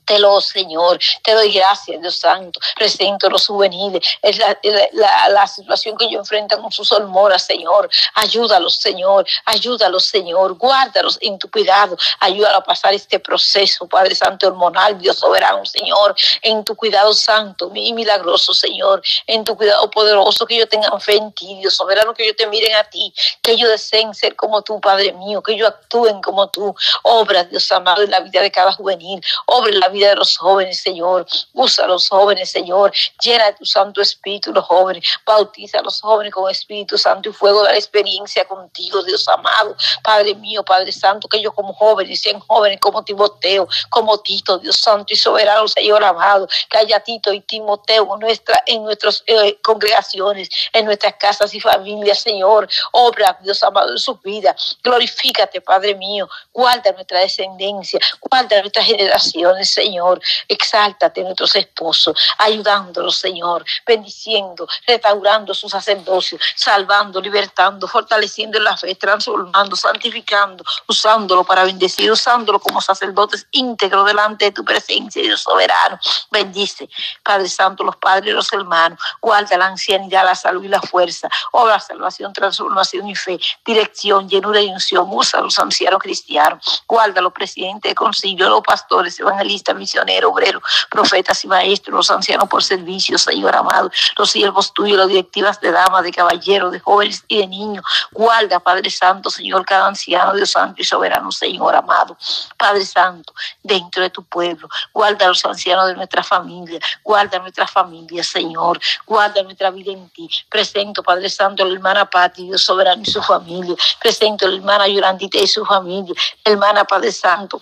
Te 0.04 0.18
lo, 0.18 0.40
Señor, 0.40 0.98
te 1.22 1.32
doy 1.32 1.52
gracias, 1.52 2.00
Dios 2.00 2.18
Santo. 2.18 2.58
Presento 2.76 3.30
los 3.30 3.46
juveniles, 3.46 4.06
es 4.20 4.36
la, 4.38 4.58
la, 4.92 5.28
la, 5.28 5.46
situación 5.46 5.96
que 5.96 6.10
yo 6.10 6.18
enfrento 6.18 6.60
con 6.60 6.72
sus 6.72 6.90
hormonas, 6.90 7.44
Señor. 7.46 7.88
Ayúdalos, 8.14 8.76
Señor, 8.76 9.26
ayúdalos, 9.44 10.06
Señor. 10.06 10.54
Guárdalos 10.54 11.18
en 11.20 11.38
tu 11.38 11.48
cuidado. 11.50 11.96
Ayúdalos 12.18 12.60
a 12.60 12.64
pasar 12.64 12.94
este 12.94 13.20
proceso, 13.20 13.86
Padre 13.86 14.14
Santo, 14.14 14.48
hormonal, 14.48 14.98
Dios 14.98 15.18
soberano, 15.18 15.64
Señor. 15.64 16.14
En 16.42 16.64
tu 16.64 16.74
cuidado 16.74 17.14
santo 17.14 17.70
y 17.74 17.92
milagroso, 17.92 18.52
Señor. 18.52 19.02
En 19.26 19.44
tu 19.44 19.56
cuidado 19.56 19.88
poderoso, 19.90 20.46
que 20.46 20.56
yo 20.56 20.68
tengan 20.68 21.00
fe 21.00 21.16
en 21.16 21.32
ti, 21.32 21.58
Dios 21.60 21.74
soberano, 21.74 22.12
que 22.12 22.26
yo 22.26 22.34
te 22.34 22.46
miren 22.48 22.74
a 22.74 22.84
ti. 22.84 23.14
Que 23.40 23.52
ellos 23.52 23.70
deseen 23.70 24.14
ser 24.14 24.34
como 24.34 24.62
tú, 24.62 24.80
Padre 24.80 25.12
mío. 25.12 25.42
Que 25.42 25.52
ellos 25.52 25.68
actúen 25.68 26.20
como 26.20 26.48
tú. 26.48 26.74
Obra, 27.02 27.44
Dios 27.44 27.70
amado, 27.70 28.02
en 28.02 28.10
la 28.10 28.20
vida 28.20 28.40
de 28.40 28.50
cada 28.50 28.72
juvenil. 28.72 29.22
Obra 29.46 29.70
en 29.70 29.80
la 29.80 29.88
vida 29.92 30.08
de 30.08 30.16
los 30.16 30.36
jóvenes, 30.36 30.80
Señor. 30.80 31.26
Usa 31.52 31.84
a 31.84 31.88
los 31.88 32.08
jóvenes, 32.08 32.50
Señor. 32.50 32.92
Llena 33.22 33.46
de 33.46 33.52
tu 33.54 33.64
Santo 33.64 34.00
Espíritu 34.00 34.52
los 34.52 34.64
jóvenes. 34.64 35.04
Bautiza 35.24 35.78
a 35.78 35.82
los 35.82 36.00
jóvenes 36.00 36.32
con 36.32 36.50
Espíritu 36.50 36.98
Santo 36.98 37.28
y 37.28 37.32
fuego 37.32 37.62
de 37.62 37.72
la 37.72 37.76
experiencia 37.76 38.44
contigo, 38.44 39.02
Dios 39.02 39.26
amado. 39.28 39.76
Padre 40.02 40.34
mío, 40.34 40.64
Padre 40.64 40.92
Santo, 40.92 41.28
que 41.28 41.38
ellos 41.38 41.52
como 41.54 41.72
jóvenes 41.72 42.20
sean 42.20 42.40
jóvenes 42.40 42.80
como 42.80 43.04
Timoteo, 43.04 43.68
como 43.90 44.18
Tito, 44.18 44.58
Dios 44.58 44.78
Santo 44.78 45.12
y 45.12 45.16
soberano, 45.16 45.68
Señor 45.68 46.02
amado. 46.04 46.48
Que 46.70 46.78
haya 46.78 47.00
Tito 47.00 47.32
y 47.32 47.40
Timoteo 47.40 48.08
en, 48.14 48.20
nuestra, 48.20 48.62
en 48.66 48.82
nuestras 48.84 49.22
eh, 49.26 49.58
congregaciones, 49.62 50.48
en 50.72 50.86
nuestras 50.86 51.14
casas 51.14 51.54
y 51.54 51.60
familias, 51.60 52.20
Señor. 52.20 52.68
Obra, 52.92 53.38
Dios 53.42 53.62
amado, 53.62 53.90
en 53.90 53.98
sus 53.98 54.20
vidas. 54.22 54.78
Glorifícate, 54.82 55.60
Padre 55.60 55.94
mío. 55.94 56.28
Guarda 56.52 56.92
nuestra 56.92 57.20
descendencia, 57.20 58.00
guarda 58.20 58.60
nuestras 58.60 58.86
generaciones, 58.86 59.70
Señor. 59.70 59.81
Señor. 59.82 60.20
Exáltate 60.48 61.22
nuestros 61.22 61.56
esposos, 61.56 62.16
ayudándolos, 62.38 63.16
Señor, 63.16 63.64
bendiciendo, 63.86 64.66
restaurando 64.86 65.54
su 65.54 65.68
sacerdocio, 65.68 66.38
salvando, 66.54 67.20
libertando, 67.20 67.88
fortaleciendo 67.88 68.60
la 68.60 68.76
fe, 68.76 68.94
transformando, 68.94 69.74
santificando, 69.74 70.64
usándolo 70.86 71.42
para 71.44 71.64
bendecir, 71.64 72.10
usándolo 72.10 72.60
como 72.60 72.80
sacerdotes 72.80 73.46
íntegros 73.50 74.06
delante 74.06 74.46
de 74.46 74.52
tu 74.52 74.64
presencia, 74.64 75.20
Dios 75.22 75.40
soberano. 75.40 75.98
Bendice, 76.30 76.88
Padre 77.22 77.48
Santo, 77.48 77.82
los 77.82 77.96
padres 77.96 78.30
y 78.30 78.34
los 78.34 78.52
hermanos. 78.52 78.98
Guarda 79.20 79.56
la 79.56 79.66
ancianidad, 79.66 80.24
la 80.24 80.34
salud 80.34 80.62
y 80.64 80.68
la 80.68 80.80
fuerza. 80.80 81.28
Obra, 81.52 81.80
salvación, 81.80 82.32
transformación 82.32 83.08
y 83.08 83.16
fe. 83.16 83.38
Dirección, 83.64 84.28
llenura 84.28 84.60
y 84.60 84.68
unción. 84.68 85.08
Usa 85.10 85.40
a 85.40 85.42
los 85.42 85.58
ancianos 85.58 86.00
cristianos. 86.00 86.84
Guarda 86.86 87.20
a 87.20 87.22
los 87.22 87.32
presidentes 87.32 87.90
de 87.90 87.94
concilio, 87.94 88.48
los 88.48 88.62
pastores, 88.62 89.18
evangelistas 89.18 89.71
misionero, 89.74 90.30
obrero, 90.30 90.60
profetas 90.90 91.44
y 91.44 91.48
maestros, 91.48 91.94
los 91.94 92.10
ancianos 92.10 92.48
por 92.48 92.62
servicio, 92.62 93.18
Señor 93.18 93.54
amado, 93.54 93.90
los 94.16 94.30
siervos 94.30 94.72
tuyos, 94.72 94.98
las 94.98 95.08
directivas 95.08 95.60
de 95.60 95.72
damas, 95.72 96.02
de 96.04 96.12
caballeros, 96.12 96.72
de 96.72 96.80
jóvenes 96.80 97.24
y 97.28 97.38
de 97.38 97.46
niños. 97.46 97.84
Guarda, 98.12 98.60
Padre 98.60 98.90
Santo, 98.90 99.30
Señor, 99.30 99.64
cada 99.64 99.86
anciano, 99.86 100.34
Dios 100.34 100.50
Santo 100.50 100.80
y 100.80 100.84
soberano, 100.84 101.30
Señor 101.32 101.74
amado. 101.74 102.16
Padre 102.56 102.84
Santo, 102.84 103.32
dentro 103.62 104.02
de 104.02 104.10
tu 104.10 104.22
pueblo, 104.24 104.68
guarda 104.92 105.26
a 105.26 105.28
los 105.28 105.44
ancianos 105.44 105.88
de 105.88 105.94
nuestra 105.94 106.22
familia, 106.22 106.78
guarda 107.02 107.38
nuestra 107.38 107.66
familia, 107.66 108.22
Señor, 108.22 108.80
guarda 109.06 109.42
nuestra 109.42 109.70
vida 109.70 109.92
en 109.92 110.08
ti. 110.10 110.28
Presento, 110.48 111.02
Padre 111.02 111.28
Santo, 111.28 111.62
a 111.62 111.66
la 111.66 111.74
hermana 111.74 112.08
Pati, 112.08 112.44
Dios 112.44 112.64
soberano 112.64 113.02
y 113.02 113.10
su 113.10 113.22
familia. 113.22 113.74
Presento 114.00 114.46
a 114.46 114.48
la 114.48 114.56
hermana 114.56 114.88
Yorandita 114.88 115.38
y 115.38 115.46
su 115.46 115.64
familia, 115.64 116.14
hermana 116.44 116.84
Padre 116.84 117.12
Santo. 117.12 117.60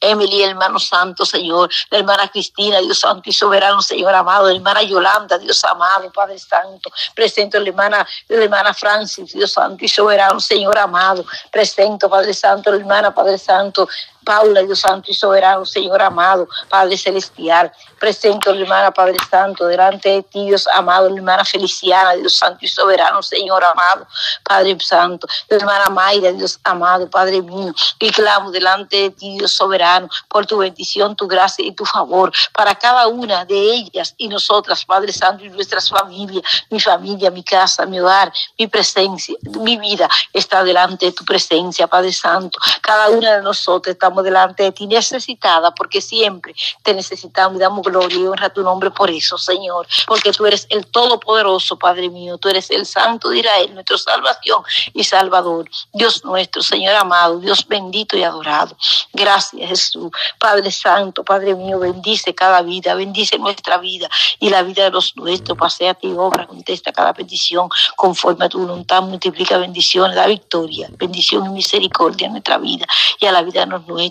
Emily, 0.00 0.42
hermano 0.42 0.78
santo, 0.78 1.24
Señor, 1.24 1.70
la 1.90 1.98
hermana 1.98 2.28
Cristina, 2.28 2.78
Dios 2.80 3.00
santo 3.00 3.28
y 3.28 3.32
soberano, 3.32 3.82
Señor 3.82 4.14
amado, 4.14 4.46
la 4.46 4.54
hermana 4.54 4.82
Yolanda, 4.82 5.38
Dios 5.38 5.62
amado, 5.64 6.10
Padre 6.12 6.38
santo, 6.38 6.90
presento 7.14 7.58
la 7.58 7.68
hermana, 7.68 8.06
la 8.28 8.44
hermana 8.44 8.74
Francis, 8.74 9.32
Dios 9.32 9.52
santo 9.52 9.84
y 9.84 9.88
soberano, 9.88 10.38
Señor 10.40 10.78
amado, 10.78 11.24
presento, 11.50 12.08
Padre 12.08 12.34
santo, 12.34 12.70
la 12.70 12.76
hermana, 12.78 13.14
Padre 13.14 13.38
santo, 13.38 13.88
Paula, 14.28 14.62
Dios 14.62 14.80
Santo 14.80 15.10
y 15.10 15.14
Soberano, 15.14 15.64
Señor 15.64 16.02
amado, 16.02 16.46
Padre 16.68 16.98
Celestial. 16.98 17.72
Presento, 17.98 18.50
hermana 18.50 18.90
Padre 18.90 19.16
Santo, 19.30 19.64
delante 19.64 20.10
de 20.10 20.22
ti, 20.22 20.44
Dios 20.44 20.68
amado, 20.74 21.06
hermana 21.06 21.46
Feliciana, 21.46 22.12
Dios 22.12 22.36
Santo 22.36 22.58
y 22.60 22.68
Soberano, 22.68 23.22
Señor 23.22 23.64
amado, 23.64 24.06
Padre 24.44 24.76
Santo. 24.80 25.26
hermana 25.48 25.88
Mayra, 25.88 26.30
Dios 26.32 26.60
amado, 26.62 27.08
Padre 27.08 27.40
mío. 27.40 27.72
Y 28.00 28.10
clamo 28.10 28.50
delante 28.50 28.96
de 28.98 29.10
ti, 29.12 29.38
Dios 29.38 29.54
soberano, 29.54 29.87
por 30.28 30.46
tu 30.46 30.58
bendición, 30.58 31.16
tu 31.16 31.26
gracia 31.26 31.64
y 31.64 31.72
tu 31.72 31.84
favor 31.84 32.32
para 32.52 32.74
cada 32.74 33.08
una 33.08 33.44
de 33.44 33.58
ellas 33.74 34.14
y 34.16 34.28
nosotras, 34.28 34.84
Padre 34.84 35.12
Santo, 35.12 35.44
y 35.44 35.50
nuestras 35.50 35.88
familias, 35.88 36.42
mi 36.70 36.80
familia, 36.80 37.30
mi 37.30 37.42
casa, 37.42 37.86
mi 37.86 38.00
hogar, 38.00 38.32
mi 38.58 38.66
presencia, 38.66 39.36
mi 39.60 39.76
vida 39.76 40.08
está 40.32 40.64
delante 40.64 41.06
de 41.06 41.12
tu 41.12 41.24
presencia, 41.24 41.86
Padre 41.86 42.12
Santo. 42.12 42.58
Cada 42.80 43.08
una 43.10 43.36
de 43.36 43.42
nosotros 43.42 43.92
estamos 43.92 44.24
delante 44.24 44.64
de 44.64 44.72
ti 44.72 44.86
necesitada, 44.86 45.72
porque 45.72 46.00
siempre 46.00 46.54
te 46.82 46.94
necesitamos 46.94 47.56
y 47.56 47.60
damos 47.60 47.82
gloria 47.82 48.18
y 48.18 48.26
honra 48.26 48.46
a 48.46 48.50
tu 48.50 48.62
nombre 48.62 48.90
por 48.90 49.10
eso, 49.10 49.38
Señor, 49.38 49.86
porque 50.06 50.32
tú 50.32 50.46
eres 50.46 50.66
el 50.70 50.86
Todopoderoso, 50.86 51.78
Padre 51.78 52.08
mío, 52.08 52.38
tú 52.38 52.48
eres 52.48 52.70
el 52.70 52.86
Santo 52.86 53.30
de 53.30 53.38
Israel, 53.38 53.74
nuestra 53.74 53.98
salvación 53.98 54.62
y 54.92 55.04
Salvador, 55.04 55.68
Dios 55.92 56.24
nuestro, 56.24 56.62
Señor 56.62 56.94
amado, 56.94 57.38
Dios 57.38 57.66
bendito 57.66 58.16
y 58.16 58.22
adorado. 58.22 58.76
Gracias, 59.12 59.70
Jesús, 59.78 60.10
Padre 60.38 60.70
Santo, 60.70 61.24
Padre 61.24 61.54
mío, 61.54 61.78
bendice 61.78 62.34
cada 62.34 62.62
vida, 62.62 62.94
bendice 62.94 63.38
nuestra 63.38 63.78
vida 63.78 64.08
y 64.38 64.50
la 64.50 64.62
vida 64.62 64.84
de 64.84 64.90
los 64.90 65.16
nuestros, 65.16 65.56
pasea 65.56 65.92
a 65.92 65.94
ti, 65.94 66.12
obra, 66.16 66.46
contesta 66.46 66.92
cada 66.92 67.12
petición 67.12 67.68
conforme 67.96 68.46
a 68.46 68.48
tu 68.48 68.58
voluntad, 68.58 69.02
multiplica 69.02 69.58
bendiciones, 69.58 70.16
da 70.16 70.26
victoria, 70.26 70.88
bendición 70.98 71.46
y 71.46 71.50
misericordia 71.50 72.26
en 72.26 72.32
nuestra 72.32 72.58
vida 72.58 72.86
y 73.20 73.26
a 73.26 73.32
la 73.32 73.42
vida 73.42 73.60
de 73.60 73.66
los 73.66 73.86
nuestros 73.86 74.08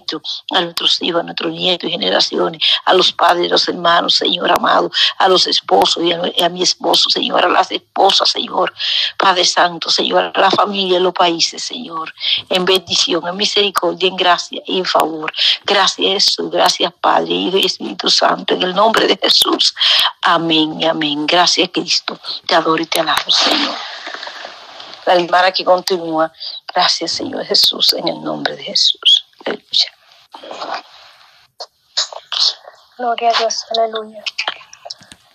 a 0.51 0.61
nuestros 0.61 1.01
hijos, 1.01 1.21
a 1.21 1.23
nuestros 1.23 1.51
nietos 1.51 1.89
y 1.89 1.91
generaciones, 1.91 2.61
a 2.85 2.93
los 2.93 3.11
padres, 3.11 3.47
a 3.47 3.51
los 3.51 3.67
hermanos, 3.67 4.15
Señor 4.15 4.51
amado, 4.51 4.91
a 5.17 5.27
los 5.27 5.47
esposos 5.47 6.03
y 6.03 6.41
a, 6.41 6.49
mi 6.49 6.63
esposo, 6.63 7.09
Señor, 7.09 7.45
a 7.45 7.49
las 7.49 7.71
esposas, 7.71 8.29
Señor, 8.29 8.73
Padre 9.17 9.45
Santo, 9.45 9.89
Señor, 9.89 10.31
a 10.33 10.39
la 10.39 10.51
familia, 10.51 10.97
a 10.97 11.01
los 11.01 11.13
países, 11.13 11.63
Señor, 11.63 12.13
en 12.49 12.65
bendición, 12.65 13.27
en 13.27 13.35
misericordia, 13.35 14.07
en 14.07 14.15
gracia 14.15 14.61
y 14.65 14.79
en 14.79 14.85
favor. 14.85 15.31
Gracias 15.63 16.07
Jesús, 16.13 16.51
gracias 16.51 16.93
Padre, 16.99 17.33
Hijo 17.33 17.57
y 17.57 17.65
Espíritu 17.65 18.09
Santo, 18.09 18.53
en 18.53 18.63
el 18.63 18.75
nombre 18.75 19.07
de 19.07 19.17
Jesús. 19.17 19.73
Amén 20.21 20.83
amén. 20.85 21.25
Gracias 21.25 21.69
Cristo. 21.71 22.19
Te 22.45 22.55
adoro 22.55 22.81
y 22.81 22.85
te 22.85 22.99
alabo, 22.99 23.29
Señor. 23.31 23.75
La 25.05 25.15
hermana 25.15 25.51
que 25.51 25.63
continúa. 25.63 26.31
Gracias 26.73 27.11
Señor 27.11 27.45
Jesús, 27.45 27.93
en 27.93 28.07
el 28.07 28.23
nombre 28.23 28.55
de 28.55 28.63
Jesús. 28.63 29.25
Gloria 32.97 33.29
a 33.29 33.39
Dios, 33.39 33.65
aleluya. 33.71 34.23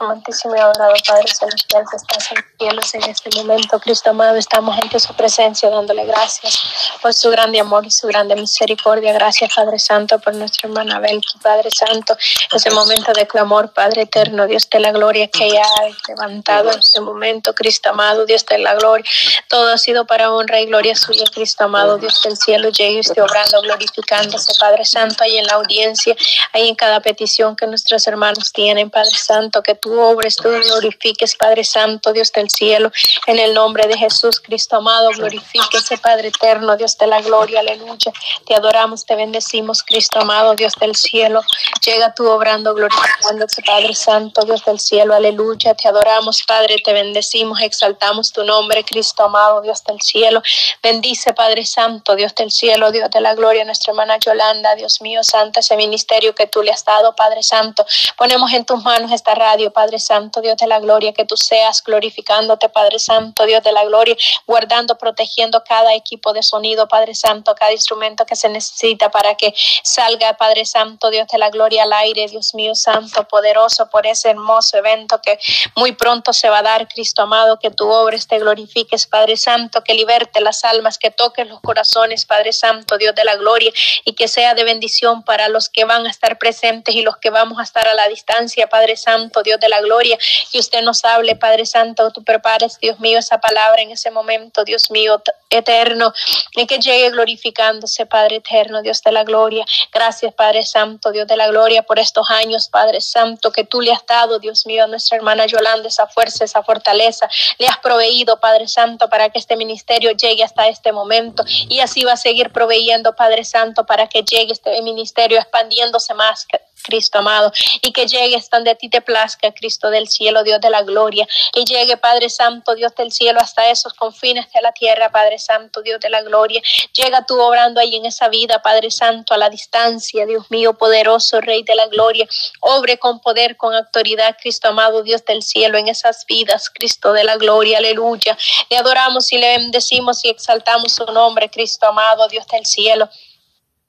Amantísimo 0.02 0.56
y 0.56 0.58
adorado 0.58 0.94
Padre 1.06 1.28
Celestial 1.28 1.84
que 1.88 1.96
estás 1.96 2.32
en 2.32 2.36
los 2.36 2.44
cielos 2.58 2.94
en 2.94 3.02
este 3.04 3.30
momento, 3.38 3.78
Cristo 3.78 4.10
amado, 4.10 4.36
estamos 4.36 4.76
ante 4.76 4.98
su 4.98 5.14
presencia 5.14 5.70
dándole 5.70 6.04
gracias 6.06 6.58
por 7.00 7.14
su 7.14 7.30
grande 7.30 7.60
amor 7.60 7.86
y 7.86 7.90
su 7.92 8.08
grande 8.08 8.34
misericordia. 8.34 9.12
Gracias, 9.12 9.54
Padre 9.54 9.78
Santo, 9.78 10.18
por 10.18 10.34
nuestra 10.34 10.68
hermana 10.68 10.98
Belki, 10.98 11.38
Padre 11.40 11.70
Santo, 11.70 12.16
ese 12.52 12.70
momento 12.70 13.12
de 13.12 13.28
clamor, 13.28 13.72
Padre 13.72 14.02
eterno, 14.02 14.48
Dios 14.48 14.68
de 14.68 14.80
la 14.80 14.90
gloria 14.90 15.28
que 15.28 15.44
ella 15.44 15.62
ha 15.62 16.10
levantado 16.10 16.72
en 16.72 16.80
este 16.80 17.00
momento, 17.00 17.54
Cristo 17.54 17.90
amado, 17.90 18.26
Dios 18.26 18.44
de 18.46 18.58
la 18.58 18.74
gloria. 18.74 19.08
Todo 19.48 19.72
ha 19.72 19.78
sido 19.78 20.04
para 20.04 20.32
honra 20.32 20.60
y 20.60 20.66
gloria 20.66 20.96
suya, 20.96 21.26
Cristo 21.32 21.64
amado, 21.64 21.98
Dios 21.98 22.20
del 22.22 22.36
cielo, 22.36 22.70
llegue 22.70 22.98
usted 23.00 23.22
obrando, 23.22 23.60
glorificándose, 23.62 24.52
Padre 24.58 24.84
Santo, 24.84 25.22
ahí 25.22 25.38
en 25.38 25.46
la 25.46 25.54
audiencia, 25.54 26.16
ahí 26.52 26.68
en 26.68 26.74
cada 26.74 26.98
petición 26.98 27.54
que 27.54 27.68
nuestros 27.68 28.04
hermanos 28.08 28.52
tienen, 28.52 28.90
Padre 28.90 29.16
Santo, 29.16 29.62
que 29.62 29.76
tú 29.76 29.91
obres, 30.00 30.36
tú 30.36 30.48
glorifiques, 30.48 31.36
Padre 31.36 31.64
Santo, 31.64 32.12
Dios 32.12 32.32
del 32.32 32.48
cielo, 32.50 32.90
en 33.26 33.38
el 33.38 33.54
nombre 33.54 33.86
de 33.86 33.96
Jesús 33.96 34.40
Cristo 34.40 34.76
amado, 34.76 35.10
glorifíquese, 35.10 35.98
Padre 35.98 36.28
eterno, 36.28 36.76
Dios 36.76 36.96
de 36.98 37.06
la 37.06 37.20
gloria, 37.20 37.60
aleluya. 37.60 38.12
Te 38.46 38.54
adoramos, 38.54 39.04
te 39.04 39.16
bendecimos, 39.16 39.82
Cristo 39.82 40.20
amado, 40.20 40.54
Dios 40.54 40.74
del 40.80 40.94
cielo. 40.94 41.42
Llega 41.84 42.14
tú 42.14 42.28
obrando, 42.28 42.74
glorificándote, 42.74 43.62
Padre 43.64 43.94
Santo, 43.94 44.42
Dios 44.44 44.64
del 44.64 44.78
cielo, 44.78 45.14
aleluya. 45.14 45.74
Te 45.74 45.88
adoramos, 45.88 46.42
Padre, 46.46 46.76
te 46.84 46.92
bendecimos, 46.92 47.60
exaltamos 47.60 48.32
tu 48.32 48.44
nombre, 48.44 48.84
Cristo 48.84 49.24
amado, 49.24 49.60
Dios 49.60 49.82
del 49.84 50.00
cielo. 50.00 50.42
Bendice, 50.82 51.32
Padre 51.34 51.64
Santo, 51.64 52.14
Dios 52.14 52.34
del 52.34 52.50
cielo, 52.50 52.90
Dios 52.92 53.10
de 53.10 53.20
la 53.20 53.34
gloria, 53.34 53.64
nuestra 53.64 53.92
hermana 53.92 54.18
Yolanda, 54.18 54.74
Dios 54.74 55.00
mío, 55.00 55.22
Santa, 55.24 55.60
ese 55.60 55.76
ministerio 55.76 56.34
que 56.34 56.46
tú 56.46 56.62
le 56.62 56.70
has 56.70 56.84
dado, 56.84 57.14
Padre 57.14 57.42
Santo. 57.42 57.84
Ponemos 58.16 58.52
en 58.52 58.64
tus 58.64 58.82
manos 58.82 59.10
esta 59.12 59.34
radio, 59.34 59.72
Padre 59.72 59.81
Santo, 59.98 60.40
Dios 60.40 60.56
de 60.56 60.66
la 60.66 60.78
gloria, 60.78 61.12
que 61.12 61.24
tú 61.24 61.36
seas 61.36 61.82
glorificándote, 61.82 62.68
Padre 62.68 62.98
Santo, 62.98 63.44
Dios 63.44 63.62
de 63.62 63.72
la 63.72 63.84
gloria, 63.84 64.16
guardando, 64.46 64.96
protegiendo 64.96 65.64
cada 65.64 65.94
equipo 65.94 66.32
de 66.32 66.42
sonido, 66.42 66.88
Padre 66.88 67.14
Santo, 67.14 67.54
cada 67.54 67.72
instrumento 67.72 68.24
que 68.24 68.36
se 68.36 68.48
necesita 68.48 69.10
para 69.10 69.34
que 69.34 69.52
salga, 69.82 70.34
Padre 70.34 70.64
Santo, 70.64 71.10
Dios 71.10 71.26
de 71.28 71.38
la 71.38 71.50
gloria 71.50 71.82
al 71.82 71.92
aire, 71.92 72.28
Dios 72.28 72.54
mío, 72.54 72.74
Santo, 72.74 73.26
poderoso, 73.28 73.88
por 73.90 74.06
ese 74.06 74.30
hermoso 74.30 74.76
evento 74.76 75.20
que 75.20 75.38
muy 75.76 75.92
pronto 75.92 76.32
se 76.32 76.48
va 76.48 76.58
a 76.58 76.62
dar, 76.62 76.88
Cristo 76.88 77.22
amado, 77.22 77.58
que 77.58 77.70
tu 77.70 77.90
obra 77.90 78.12
te 78.28 78.38
glorifiques, 78.38 79.06
Padre 79.06 79.36
Santo, 79.36 79.82
que 79.82 79.94
liberte 79.94 80.40
las 80.40 80.64
almas, 80.64 80.98
que 80.98 81.10
toques 81.10 81.48
los 81.48 81.60
corazones, 81.60 82.26
Padre 82.26 82.52
Santo, 82.52 82.98
Dios 82.98 83.14
de 83.14 83.24
la 83.24 83.36
gloria, 83.36 83.72
y 84.04 84.12
que 84.14 84.28
sea 84.28 84.54
de 84.54 84.64
bendición 84.64 85.22
para 85.22 85.48
los 85.48 85.68
que 85.68 85.84
van 85.84 86.06
a 86.06 86.10
estar 86.10 86.38
presentes 86.38 86.94
y 86.94 87.02
los 87.02 87.16
que 87.16 87.30
vamos 87.30 87.58
a 87.58 87.62
estar 87.62 87.86
a 87.88 87.94
la 87.94 88.08
distancia, 88.08 88.68
Padre 88.68 88.96
Santo, 88.96 89.42
Dios 89.42 89.58
de 89.62 89.70
la 89.70 89.80
gloria, 89.80 90.18
que 90.50 90.58
usted 90.58 90.82
nos 90.82 91.04
hable, 91.04 91.36
Padre 91.36 91.64
Santo, 91.64 92.10
tú 92.10 92.22
prepares, 92.22 92.78
Dios 92.80 93.00
mío, 93.00 93.18
esa 93.18 93.38
palabra 93.38 93.80
en 93.80 93.90
ese 93.90 94.10
momento, 94.10 94.64
Dios 94.64 94.90
mío, 94.90 95.22
eterno, 95.50 96.12
y 96.56 96.66
que 96.66 96.78
llegue 96.78 97.10
glorificándose, 97.10 98.06
Padre 98.06 98.36
eterno, 98.36 98.82
Dios 98.82 99.02
de 99.02 99.12
la 99.12 99.24
gloria. 99.24 99.64
Gracias, 99.92 100.34
Padre 100.34 100.64
Santo, 100.64 101.12
Dios 101.12 101.26
de 101.26 101.36
la 101.36 101.48
gloria, 101.48 101.82
por 101.82 101.98
estos 101.98 102.28
años, 102.30 102.68
Padre 102.68 103.00
Santo, 103.00 103.52
que 103.52 103.64
tú 103.64 103.80
le 103.80 103.92
has 103.92 104.04
dado, 104.06 104.38
Dios 104.38 104.66
mío, 104.66 104.84
a 104.84 104.86
nuestra 104.86 105.16
hermana 105.16 105.46
Yolanda, 105.46 105.88
esa 105.88 106.06
fuerza, 106.06 106.44
esa 106.44 106.62
fortaleza. 106.62 107.28
Le 107.58 107.66
has 107.66 107.78
proveído, 107.78 108.40
Padre 108.40 108.68
Santo, 108.68 109.08
para 109.08 109.30
que 109.30 109.38
este 109.38 109.56
ministerio 109.56 110.10
llegue 110.12 110.42
hasta 110.42 110.68
este 110.68 110.92
momento. 110.92 111.44
Y 111.68 111.80
así 111.80 112.04
va 112.04 112.12
a 112.12 112.16
seguir 112.16 112.50
proveyendo, 112.50 113.14
Padre 113.14 113.44
Santo, 113.44 113.84
para 113.84 114.08
que 114.08 114.22
llegue 114.22 114.52
este 114.52 114.80
ministerio 114.82 115.38
expandiéndose 115.38 116.14
más 116.14 116.46
Cristo 116.82 117.18
amado, 117.18 117.52
y 117.80 117.92
que 117.92 118.06
llegue 118.06 118.42
donde 118.50 118.70
a 118.70 118.74
ti 118.74 118.88
te 118.88 119.00
plazca, 119.00 119.52
Cristo 119.52 119.90
del 119.90 120.08
cielo, 120.08 120.42
Dios 120.42 120.60
de 120.60 120.70
la 120.70 120.82
gloria, 120.82 121.26
y 121.54 121.64
llegue, 121.64 121.96
Padre 121.96 122.28
Santo, 122.28 122.74
Dios 122.74 122.94
del 122.94 123.12
cielo, 123.12 123.40
hasta 123.40 123.70
esos 123.70 123.94
confines 123.94 124.50
de 124.52 124.60
la 124.60 124.72
tierra, 124.72 125.10
Padre 125.10 125.38
Santo, 125.38 125.82
Dios 125.82 126.00
de 126.00 126.10
la 126.10 126.22
gloria. 126.22 126.60
Llega 126.94 127.24
tú 127.26 127.40
obrando 127.40 127.80
ahí 127.80 127.96
en 127.96 128.06
esa 128.06 128.28
vida, 128.28 128.60
Padre 128.62 128.90
Santo, 128.90 129.34
a 129.34 129.38
la 129.38 129.48
distancia, 129.48 130.26
Dios 130.26 130.50
mío, 130.50 130.74
poderoso, 130.74 131.40
Rey 131.40 131.62
de 131.62 131.74
la 131.74 131.86
gloria. 131.86 132.26
Obre 132.60 132.98
con 132.98 133.20
poder, 133.20 133.56
con 133.56 133.74
autoridad, 133.74 134.36
Cristo 134.40 134.68
amado, 134.68 135.02
Dios 135.02 135.24
del 135.24 135.42
cielo, 135.42 135.78
en 135.78 135.88
esas 135.88 136.26
vidas, 136.26 136.70
Cristo 136.70 137.12
de 137.12 137.24
la 137.24 137.36
gloria, 137.36 137.78
aleluya. 137.78 138.36
Le 138.70 138.76
adoramos 138.76 139.32
y 139.32 139.38
le 139.38 139.58
bendecimos 139.58 140.24
y 140.24 140.28
exaltamos 140.28 140.92
su 140.92 141.04
nombre, 141.06 141.50
Cristo 141.50 141.86
amado, 141.86 142.28
Dios 142.28 142.46
del 142.46 142.66
cielo. 142.66 143.08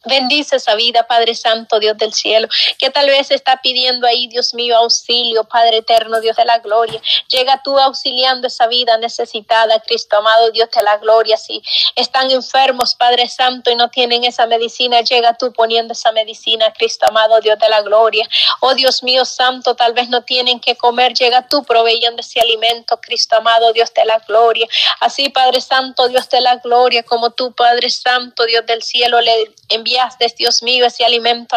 Bendice 0.05 0.57
esa 0.57 0.75
vida, 0.75 1.07
Padre 1.07 1.33
Santo, 1.33 1.79
Dios 1.79 1.97
del 1.97 2.13
cielo, 2.13 2.49
que 2.77 2.89
tal 2.89 3.07
vez 3.07 3.31
está 3.31 3.61
pidiendo 3.61 4.05
ahí, 4.05 4.27
Dios 4.27 4.53
mío, 4.53 4.77
auxilio, 4.77 5.45
Padre 5.45 5.77
eterno, 5.77 6.19
Dios 6.19 6.35
de 6.35 6.43
la 6.43 6.59
gloria. 6.59 7.01
Llega 7.29 7.61
tú 7.63 7.77
auxiliando 7.79 8.47
esa 8.47 8.67
vida 8.67 8.97
necesitada, 8.97 9.79
Cristo 9.79 10.17
amado, 10.17 10.51
Dios 10.51 10.69
de 10.75 10.83
la 10.83 10.97
gloria. 10.97 11.37
Si 11.37 11.63
están 11.95 12.29
enfermos, 12.31 12.95
Padre 12.95 13.29
Santo, 13.29 13.71
y 13.71 13.75
no 13.75 13.89
tienen 13.89 14.25
esa 14.25 14.45
medicina, 14.45 15.01
llega 15.01 15.37
tú 15.37 15.53
poniendo 15.53 15.93
esa 15.93 16.11
medicina, 16.11 16.73
Cristo 16.73 17.05
amado, 17.07 17.39
Dios 17.39 17.57
de 17.59 17.69
la 17.69 17.81
gloria. 17.81 18.27
Oh 18.59 18.73
Dios 18.75 19.03
mío 19.03 19.23
Santo, 19.23 19.75
tal 19.75 19.93
vez 19.93 20.09
no 20.09 20.23
tienen 20.23 20.59
que 20.59 20.75
comer, 20.75 21.13
llega 21.13 21.47
tú 21.47 21.63
proveyendo 21.63 22.21
ese 22.21 22.41
alimento, 22.41 22.99
Cristo 22.99 23.37
amado, 23.37 23.71
Dios 23.71 23.93
de 23.93 24.03
la 24.03 24.19
gloria. 24.19 24.67
Así, 24.99 25.29
Padre 25.29 25.61
Santo, 25.61 26.09
Dios 26.09 26.29
de 26.29 26.41
la 26.41 26.57
gloria, 26.57 27.03
como 27.03 27.29
tú, 27.31 27.53
Padre 27.53 27.89
Santo, 27.89 28.45
Dios 28.45 28.65
del 28.65 28.83
cielo, 28.83 29.21
le 29.21 29.53
envía 30.01 30.35
Dios 30.37 30.63
mío, 30.63 30.85
ese 30.85 31.05
alimento. 31.05 31.55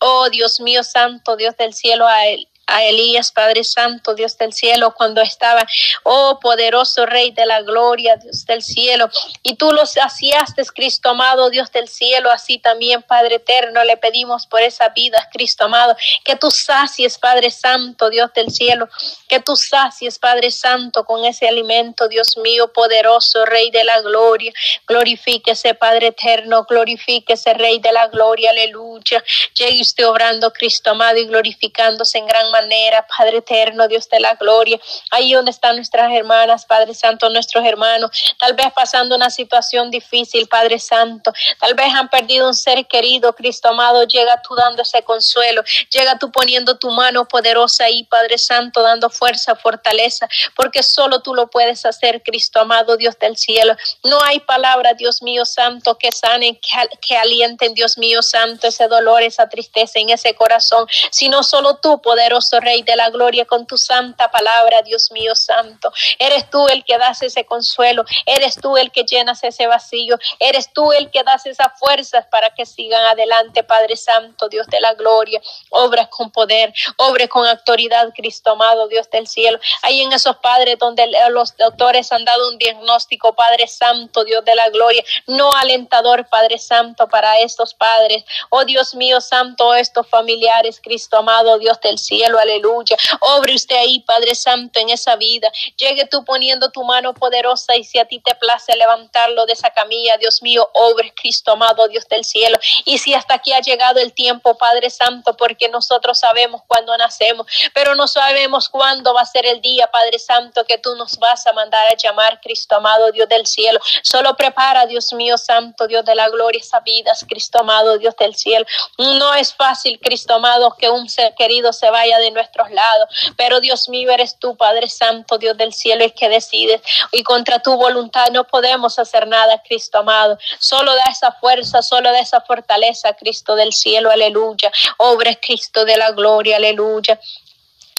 Oh 0.00 0.28
Dios 0.30 0.60
mío, 0.60 0.82
santo 0.82 1.36
Dios 1.36 1.56
del 1.56 1.74
cielo, 1.74 2.06
a 2.06 2.26
él 2.26 2.48
a 2.66 2.84
Elías, 2.84 3.32
Padre 3.32 3.64
Santo, 3.64 4.14
Dios 4.14 4.38
del 4.38 4.52
cielo, 4.52 4.94
cuando 4.94 5.20
estaba, 5.20 5.66
oh 6.04 6.38
poderoso 6.40 7.06
Rey 7.06 7.30
de 7.32 7.46
la 7.46 7.62
gloria, 7.62 8.16
Dios 8.16 8.46
del 8.46 8.62
cielo, 8.62 9.10
y 9.42 9.56
tú 9.56 9.72
los 9.72 9.94
hacíaste, 9.94 10.62
Cristo 10.74 11.10
amado, 11.10 11.50
Dios 11.50 11.72
del 11.72 11.88
cielo, 11.88 12.30
así 12.30 12.58
también, 12.58 13.02
Padre 13.02 13.36
eterno, 13.36 13.82
le 13.84 13.96
pedimos 13.96 14.46
por 14.46 14.62
esa 14.62 14.88
vida, 14.90 15.28
Cristo 15.32 15.64
amado, 15.64 15.96
que 16.24 16.36
tú 16.36 16.50
sacies, 16.50 17.18
Padre 17.18 17.50
Santo, 17.50 18.10
Dios 18.10 18.32
del 18.34 18.50
cielo, 18.50 18.88
que 19.28 19.40
tú 19.40 19.56
sacies, 19.56 20.18
Padre 20.18 20.50
Santo, 20.50 21.04
con 21.04 21.24
ese 21.24 21.48
alimento, 21.48 22.08
Dios 22.08 22.36
mío, 22.36 22.72
poderoso 22.72 23.44
Rey 23.44 23.70
de 23.70 23.84
la 23.84 24.00
gloria, 24.00 24.52
glorifíquese, 24.86 25.74
Padre 25.74 26.08
eterno, 26.08 26.64
glorifíquese, 26.64 27.54
Rey 27.54 27.80
de 27.80 27.92
la 27.92 28.06
gloria, 28.06 28.50
aleluya, 28.50 29.22
llegue 29.54 29.80
usted 29.80 30.06
obrando, 30.06 30.52
Cristo 30.52 30.90
amado, 30.90 31.18
y 31.18 31.26
glorificándose 31.26 32.18
en 32.18 32.26
gran 32.26 32.51
manera, 32.52 33.04
Padre 33.16 33.38
eterno, 33.38 33.88
Dios 33.88 34.08
de 34.08 34.20
la 34.20 34.34
gloria, 34.34 34.78
ahí 35.10 35.32
donde 35.32 35.50
están 35.50 35.76
nuestras 35.76 36.12
hermanas, 36.12 36.64
Padre 36.66 36.94
Santo, 36.94 37.28
nuestros 37.30 37.64
hermanos, 37.64 38.10
tal 38.38 38.54
vez 38.54 38.72
pasando 38.72 39.16
una 39.16 39.30
situación 39.30 39.90
difícil, 39.90 40.46
Padre 40.46 40.78
Santo, 40.78 41.32
tal 41.58 41.74
vez 41.74 41.88
han 41.94 42.08
perdido 42.08 42.46
un 42.46 42.54
ser 42.54 42.86
querido, 42.86 43.32
Cristo 43.34 43.68
amado, 43.68 44.04
llega 44.04 44.40
tú 44.46 44.54
dando 44.54 44.82
ese 44.82 45.02
consuelo, 45.02 45.62
llega 45.90 46.18
tú 46.18 46.30
poniendo 46.30 46.78
tu 46.78 46.90
mano 46.90 47.26
poderosa 47.26 47.84
ahí, 47.84 48.04
Padre 48.04 48.38
Santo, 48.38 48.82
dando 48.82 49.08
fuerza, 49.10 49.56
fortaleza, 49.56 50.28
porque 50.54 50.82
solo 50.82 51.20
tú 51.22 51.34
lo 51.34 51.48
puedes 51.48 51.84
hacer, 51.86 52.22
Cristo 52.22 52.60
amado, 52.60 52.96
Dios 52.96 53.18
del 53.18 53.36
cielo. 53.36 53.74
No 54.04 54.18
hay 54.24 54.40
palabra, 54.40 54.94
Dios 54.94 55.22
mío 55.22 55.44
santo, 55.44 55.96
que 55.96 56.12
sane, 56.12 56.60
que, 56.60 56.98
que 57.00 57.16
alienten, 57.16 57.74
Dios 57.74 57.96
mío 57.96 58.22
santo, 58.22 58.66
ese 58.66 58.88
dolor, 58.88 59.22
esa 59.22 59.48
tristeza 59.48 59.98
en 59.98 60.10
ese 60.10 60.34
corazón, 60.34 60.86
sino 61.10 61.42
solo 61.42 61.76
tú, 61.76 62.00
poderoso 62.02 62.41
Rey 62.60 62.82
de 62.82 62.96
la 62.96 63.10
gloria, 63.10 63.44
con 63.44 63.66
tu 63.66 63.76
santa 63.76 64.30
palabra, 64.30 64.82
Dios 64.82 65.10
mío 65.12 65.34
santo. 65.34 65.92
Eres 66.18 66.48
tú 66.50 66.66
el 66.68 66.84
que 66.84 66.98
das 66.98 67.22
ese 67.22 67.44
consuelo, 67.44 68.04
eres 68.26 68.56
tú 68.56 68.76
el 68.76 68.90
que 68.90 69.04
llenas 69.04 69.42
ese 69.44 69.66
vacío, 69.66 70.18
eres 70.38 70.72
tú 70.72 70.92
el 70.92 71.10
que 71.10 71.22
das 71.22 71.46
esas 71.46 71.78
fuerzas 71.78 72.26
para 72.26 72.50
que 72.50 72.66
sigan 72.66 73.04
adelante, 73.06 73.62
Padre 73.62 73.96
Santo, 73.96 74.48
Dios 74.48 74.66
de 74.66 74.80
la 74.80 74.94
gloria. 74.94 75.40
Obras 75.70 76.08
con 76.08 76.30
poder, 76.30 76.72
obres 76.96 77.28
con 77.28 77.46
autoridad, 77.46 78.10
Cristo 78.14 78.50
amado, 78.50 78.88
Dios 78.88 79.08
del 79.10 79.26
cielo. 79.26 79.58
Ahí 79.82 80.00
en 80.00 80.12
esos 80.12 80.36
padres 80.36 80.78
donde 80.78 81.10
los 81.30 81.56
doctores 81.56 82.12
han 82.12 82.24
dado 82.24 82.48
un 82.48 82.58
diagnóstico, 82.58 83.34
Padre 83.34 83.66
Santo, 83.66 84.24
Dios 84.24 84.44
de 84.44 84.54
la 84.54 84.68
gloria, 84.70 85.04
no 85.26 85.52
alentador, 85.54 86.28
Padre 86.28 86.58
Santo, 86.58 87.08
para 87.08 87.40
estos 87.40 87.74
padres. 87.74 88.24
Oh 88.50 88.64
Dios 88.64 88.94
mío 88.94 89.20
santo, 89.20 89.74
estos 89.74 90.06
familiares, 90.06 90.80
Cristo 90.82 91.18
amado, 91.18 91.58
Dios 91.58 91.80
del 91.80 91.98
cielo 91.98 92.31
aleluya. 92.38 92.96
Obre 93.20 93.54
usted 93.54 93.76
ahí, 93.76 94.00
Padre 94.00 94.34
Santo, 94.34 94.78
en 94.80 94.90
esa 94.90 95.16
vida. 95.16 95.50
Llegue 95.76 96.06
tú 96.06 96.24
poniendo 96.24 96.70
tu 96.70 96.84
mano 96.84 97.14
poderosa 97.14 97.76
y 97.76 97.84
si 97.84 97.98
a 97.98 98.04
ti 98.04 98.20
te 98.20 98.34
place 98.34 98.76
levantarlo 98.76 99.46
de 99.46 99.52
esa 99.52 99.70
camilla, 99.70 100.16
Dios 100.16 100.42
mío, 100.42 100.68
obre 100.74 101.12
Cristo 101.14 101.52
amado, 101.52 101.88
Dios 101.88 102.06
del 102.08 102.24
cielo. 102.24 102.58
Y 102.84 102.98
si 102.98 103.14
hasta 103.14 103.34
aquí 103.34 103.52
ha 103.52 103.60
llegado 103.60 104.00
el 104.00 104.12
tiempo, 104.12 104.56
Padre 104.56 104.90
Santo, 104.90 105.36
porque 105.36 105.68
nosotros 105.68 106.18
sabemos 106.18 106.62
cuándo 106.66 106.96
nacemos, 106.96 107.46
pero 107.74 107.94
no 107.94 108.06
sabemos 108.06 108.68
cuándo 108.68 109.14
va 109.14 109.22
a 109.22 109.26
ser 109.26 109.46
el 109.46 109.60
día, 109.60 109.90
Padre 109.90 110.18
Santo, 110.18 110.64
que 110.64 110.78
tú 110.78 110.94
nos 110.96 111.18
vas 111.18 111.46
a 111.46 111.52
mandar 111.52 111.86
a 111.90 111.96
llamar, 111.96 112.40
Cristo 112.40 112.76
amado, 112.76 113.10
Dios 113.12 113.28
del 113.28 113.46
cielo. 113.46 113.80
Solo 114.02 114.36
prepara, 114.36 114.86
Dios 114.86 115.12
mío, 115.12 115.38
Santo, 115.38 115.86
Dios 115.86 116.04
de 116.04 116.14
la 116.14 116.28
gloria, 116.28 116.60
esas 116.60 116.82
vidas, 116.84 117.24
Cristo 117.28 117.60
amado, 117.60 117.98
Dios 117.98 118.16
del 118.16 118.34
cielo. 118.34 118.66
No 118.98 119.34
es 119.34 119.54
fácil, 119.54 119.98
Cristo 120.00 120.34
amado, 120.34 120.74
que 120.78 120.90
un 120.90 121.08
ser 121.08 121.34
querido 121.34 121.72
se 121.72 121.90
vaya 121.90 122.18
de 122.22 122.30
nuestros 122.30 122.70
lados. 122.70 123.08
Pero 123.36 123.60
Dios 123.60 123.88
mío, 123.88 124.10
eres 124.10 124.38
tú, 124.38 124.56
Padre 124.56 124.88
Santo, 124.88 125.38
Dios 125.38 125.56
del 125.56 125.72
cielo, 125.72 126.04
el 126.04 126.14
que 126.14 126.28
decides. 126.28 126.80
Y 127.12 127.22
contra 127.22 127.58
tu 127.58 127.76
voluntad 127.76 128.28
no 128.32 128.44
podemos 128.44 128.98
hacer 128.98 129.26
nada, 129.26 129.62
Cristo 129.62 129.98
amado. 129.98 130.38
Solo 130.58 130.94
da 130.94 131.04
esa 131.10 131.32
fuerza, 131.32 131.82
solo 131.82 132.10
da 132.10 132.20
esa 132.20 132.40
fortaleza, 132.40 133.12
Cristo 133.14 133.54
del 133.54 133.72
cielo, 133.72 134.10
aleluya. 134.10 134.70
Obres 134.98 135.38
Cristo 135.40 135.84
de 135.84 135.96
la 135.96 136.12
gloria, 136.12 136.56
aleluya. 136.56 137.18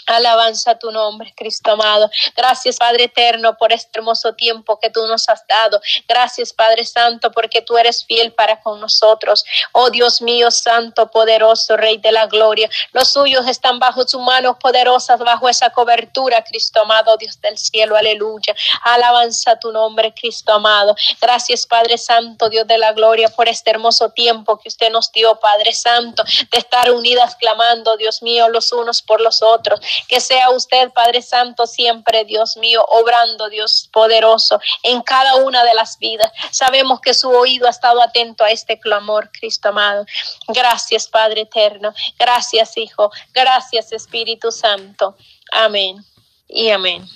Alabanza 0.07 0.77
tu 0.77 0.91
nombre, 0.91 1.33
Cristo 1.35 1.71
amado. 1.71 2.09
Gracias, 2.35 2.77
Padre 2.77 3.05
eterno, 3.05 3.57
por 3.57 3.71
este 3.71 3.99
hermoso 3.99 4.33
tiempo 4.33 4.79
que 4.79 4.89
tú 4.89 5.05
nos 5.07 5.29
has 5.29 5.45
dado. 5.47 5.79
Gracias, 6.07 6.53
Padre 6.53 6.85
Santo, 6.85 7.31
porque 7.31 7.61
tú 7.61 7.77
eres 7.77 8.05
fiel 8.05 8.31
para 8.33 8.61
con 8.61 8.79
nosotros. 8.79 9.43
Oh 9.71 9.89
Dios 9.89 10.21
mío, 10.21 10.51
Santo, 10.51 11.09
poderoso, 11.09 11.77
Rey 11.77 11.97
de 11.97 12.11
la 12.11 12.27
gloria. 12.27 12.69
Los 12.91 13.11
suyos 13.11 13.47
están 13.47 13.79
bajo 13.79 14.07
sus 14.07 14.21
manos 14.21 14.57
poderosas, 14.59 15.19
bajo 15.19 15.49
esa 15.49 15.69
cobertura, 15.71 16.43
Cristo 16.43 16.81
amado, 16.81 17.17
Dios 17.17 17.39
del 17.41 17.57
cielo. 17.57 17.95
Aleluya. 17.95 18.55
Alabanza 18.83 19.57
tu 19.57 19.71
nombre, 19.71 20.13
Cristo 20.13 20.53
amado. 20.53 20.95
Gracias, 21.21 21.65
Padre 21.65 21.97
Santo, 21.97 22.49
Dios 22.49 22.67
de 22.67 22.77
la 22.77 22.93
gloria, 22.93 23.29
por 23.29 23.47
este 23.47 23.71
hermoso 23.71 24.09
tiempo 24.09 24.57
que 24.57 24.69
usted 24.69 24.89
nos 24.91 25.11
dio, 25.11 25.35
Padre 25.39 25.73
Santo, 25.73 26.23
de 26.51 26.57
estar 26.57 26.91
unidas 26.91 27.35
clamando, 27.35 27.97
Dios 27.97 28.21
mío, 28.21 28.49
los 28.49 28.71
unos 28.71 29.01
por 29.01 29.21
los 29.21 29.41
otros. 29.41 29.79
Que 30.07 30.19
sea 30.19 30.49
usted, 30.49 30.91
Padre 30.91 31.21
Santo, 31.21 31.67
siempre, 31.67 32.25
Dios 32.25 32.57
mío, 32.57 32.85
obrando, 32.89 33.49
Dios 33.49 33.89
poderoso, 33.91 34.59
en 34.83 35.01
cada 35.01 35.35
una 35.35 35.63
de 35.63 35.73
las 35.73 35.97
vidas. 35.97 36.31
Sabemos 36.51 37.01
que 37.01 37.13
su 37.13 37.29
oído 37.29 37.67
ha 37.67 37.71
estado 37.71 38.01
atento 38.01 38.43
a 38.43 38.51
este 38.51 38.79
clamor, 38.79 39.29
Cristo 39.31 39.69
amado. 39.69 40.05
Gracias, 40.47 41.07
Padre 41.07 41.41
eterno. 41.41 41.93
Gracias, 42.17 42.77
Hijo. 42.77 43.11
Gracias, 43.33 43.91
Espíritu 43.91 44.51
Santo. 44.51 45.15
Amén 45.51 46.03
y 46.47 46.69
amén. 46.69 47.07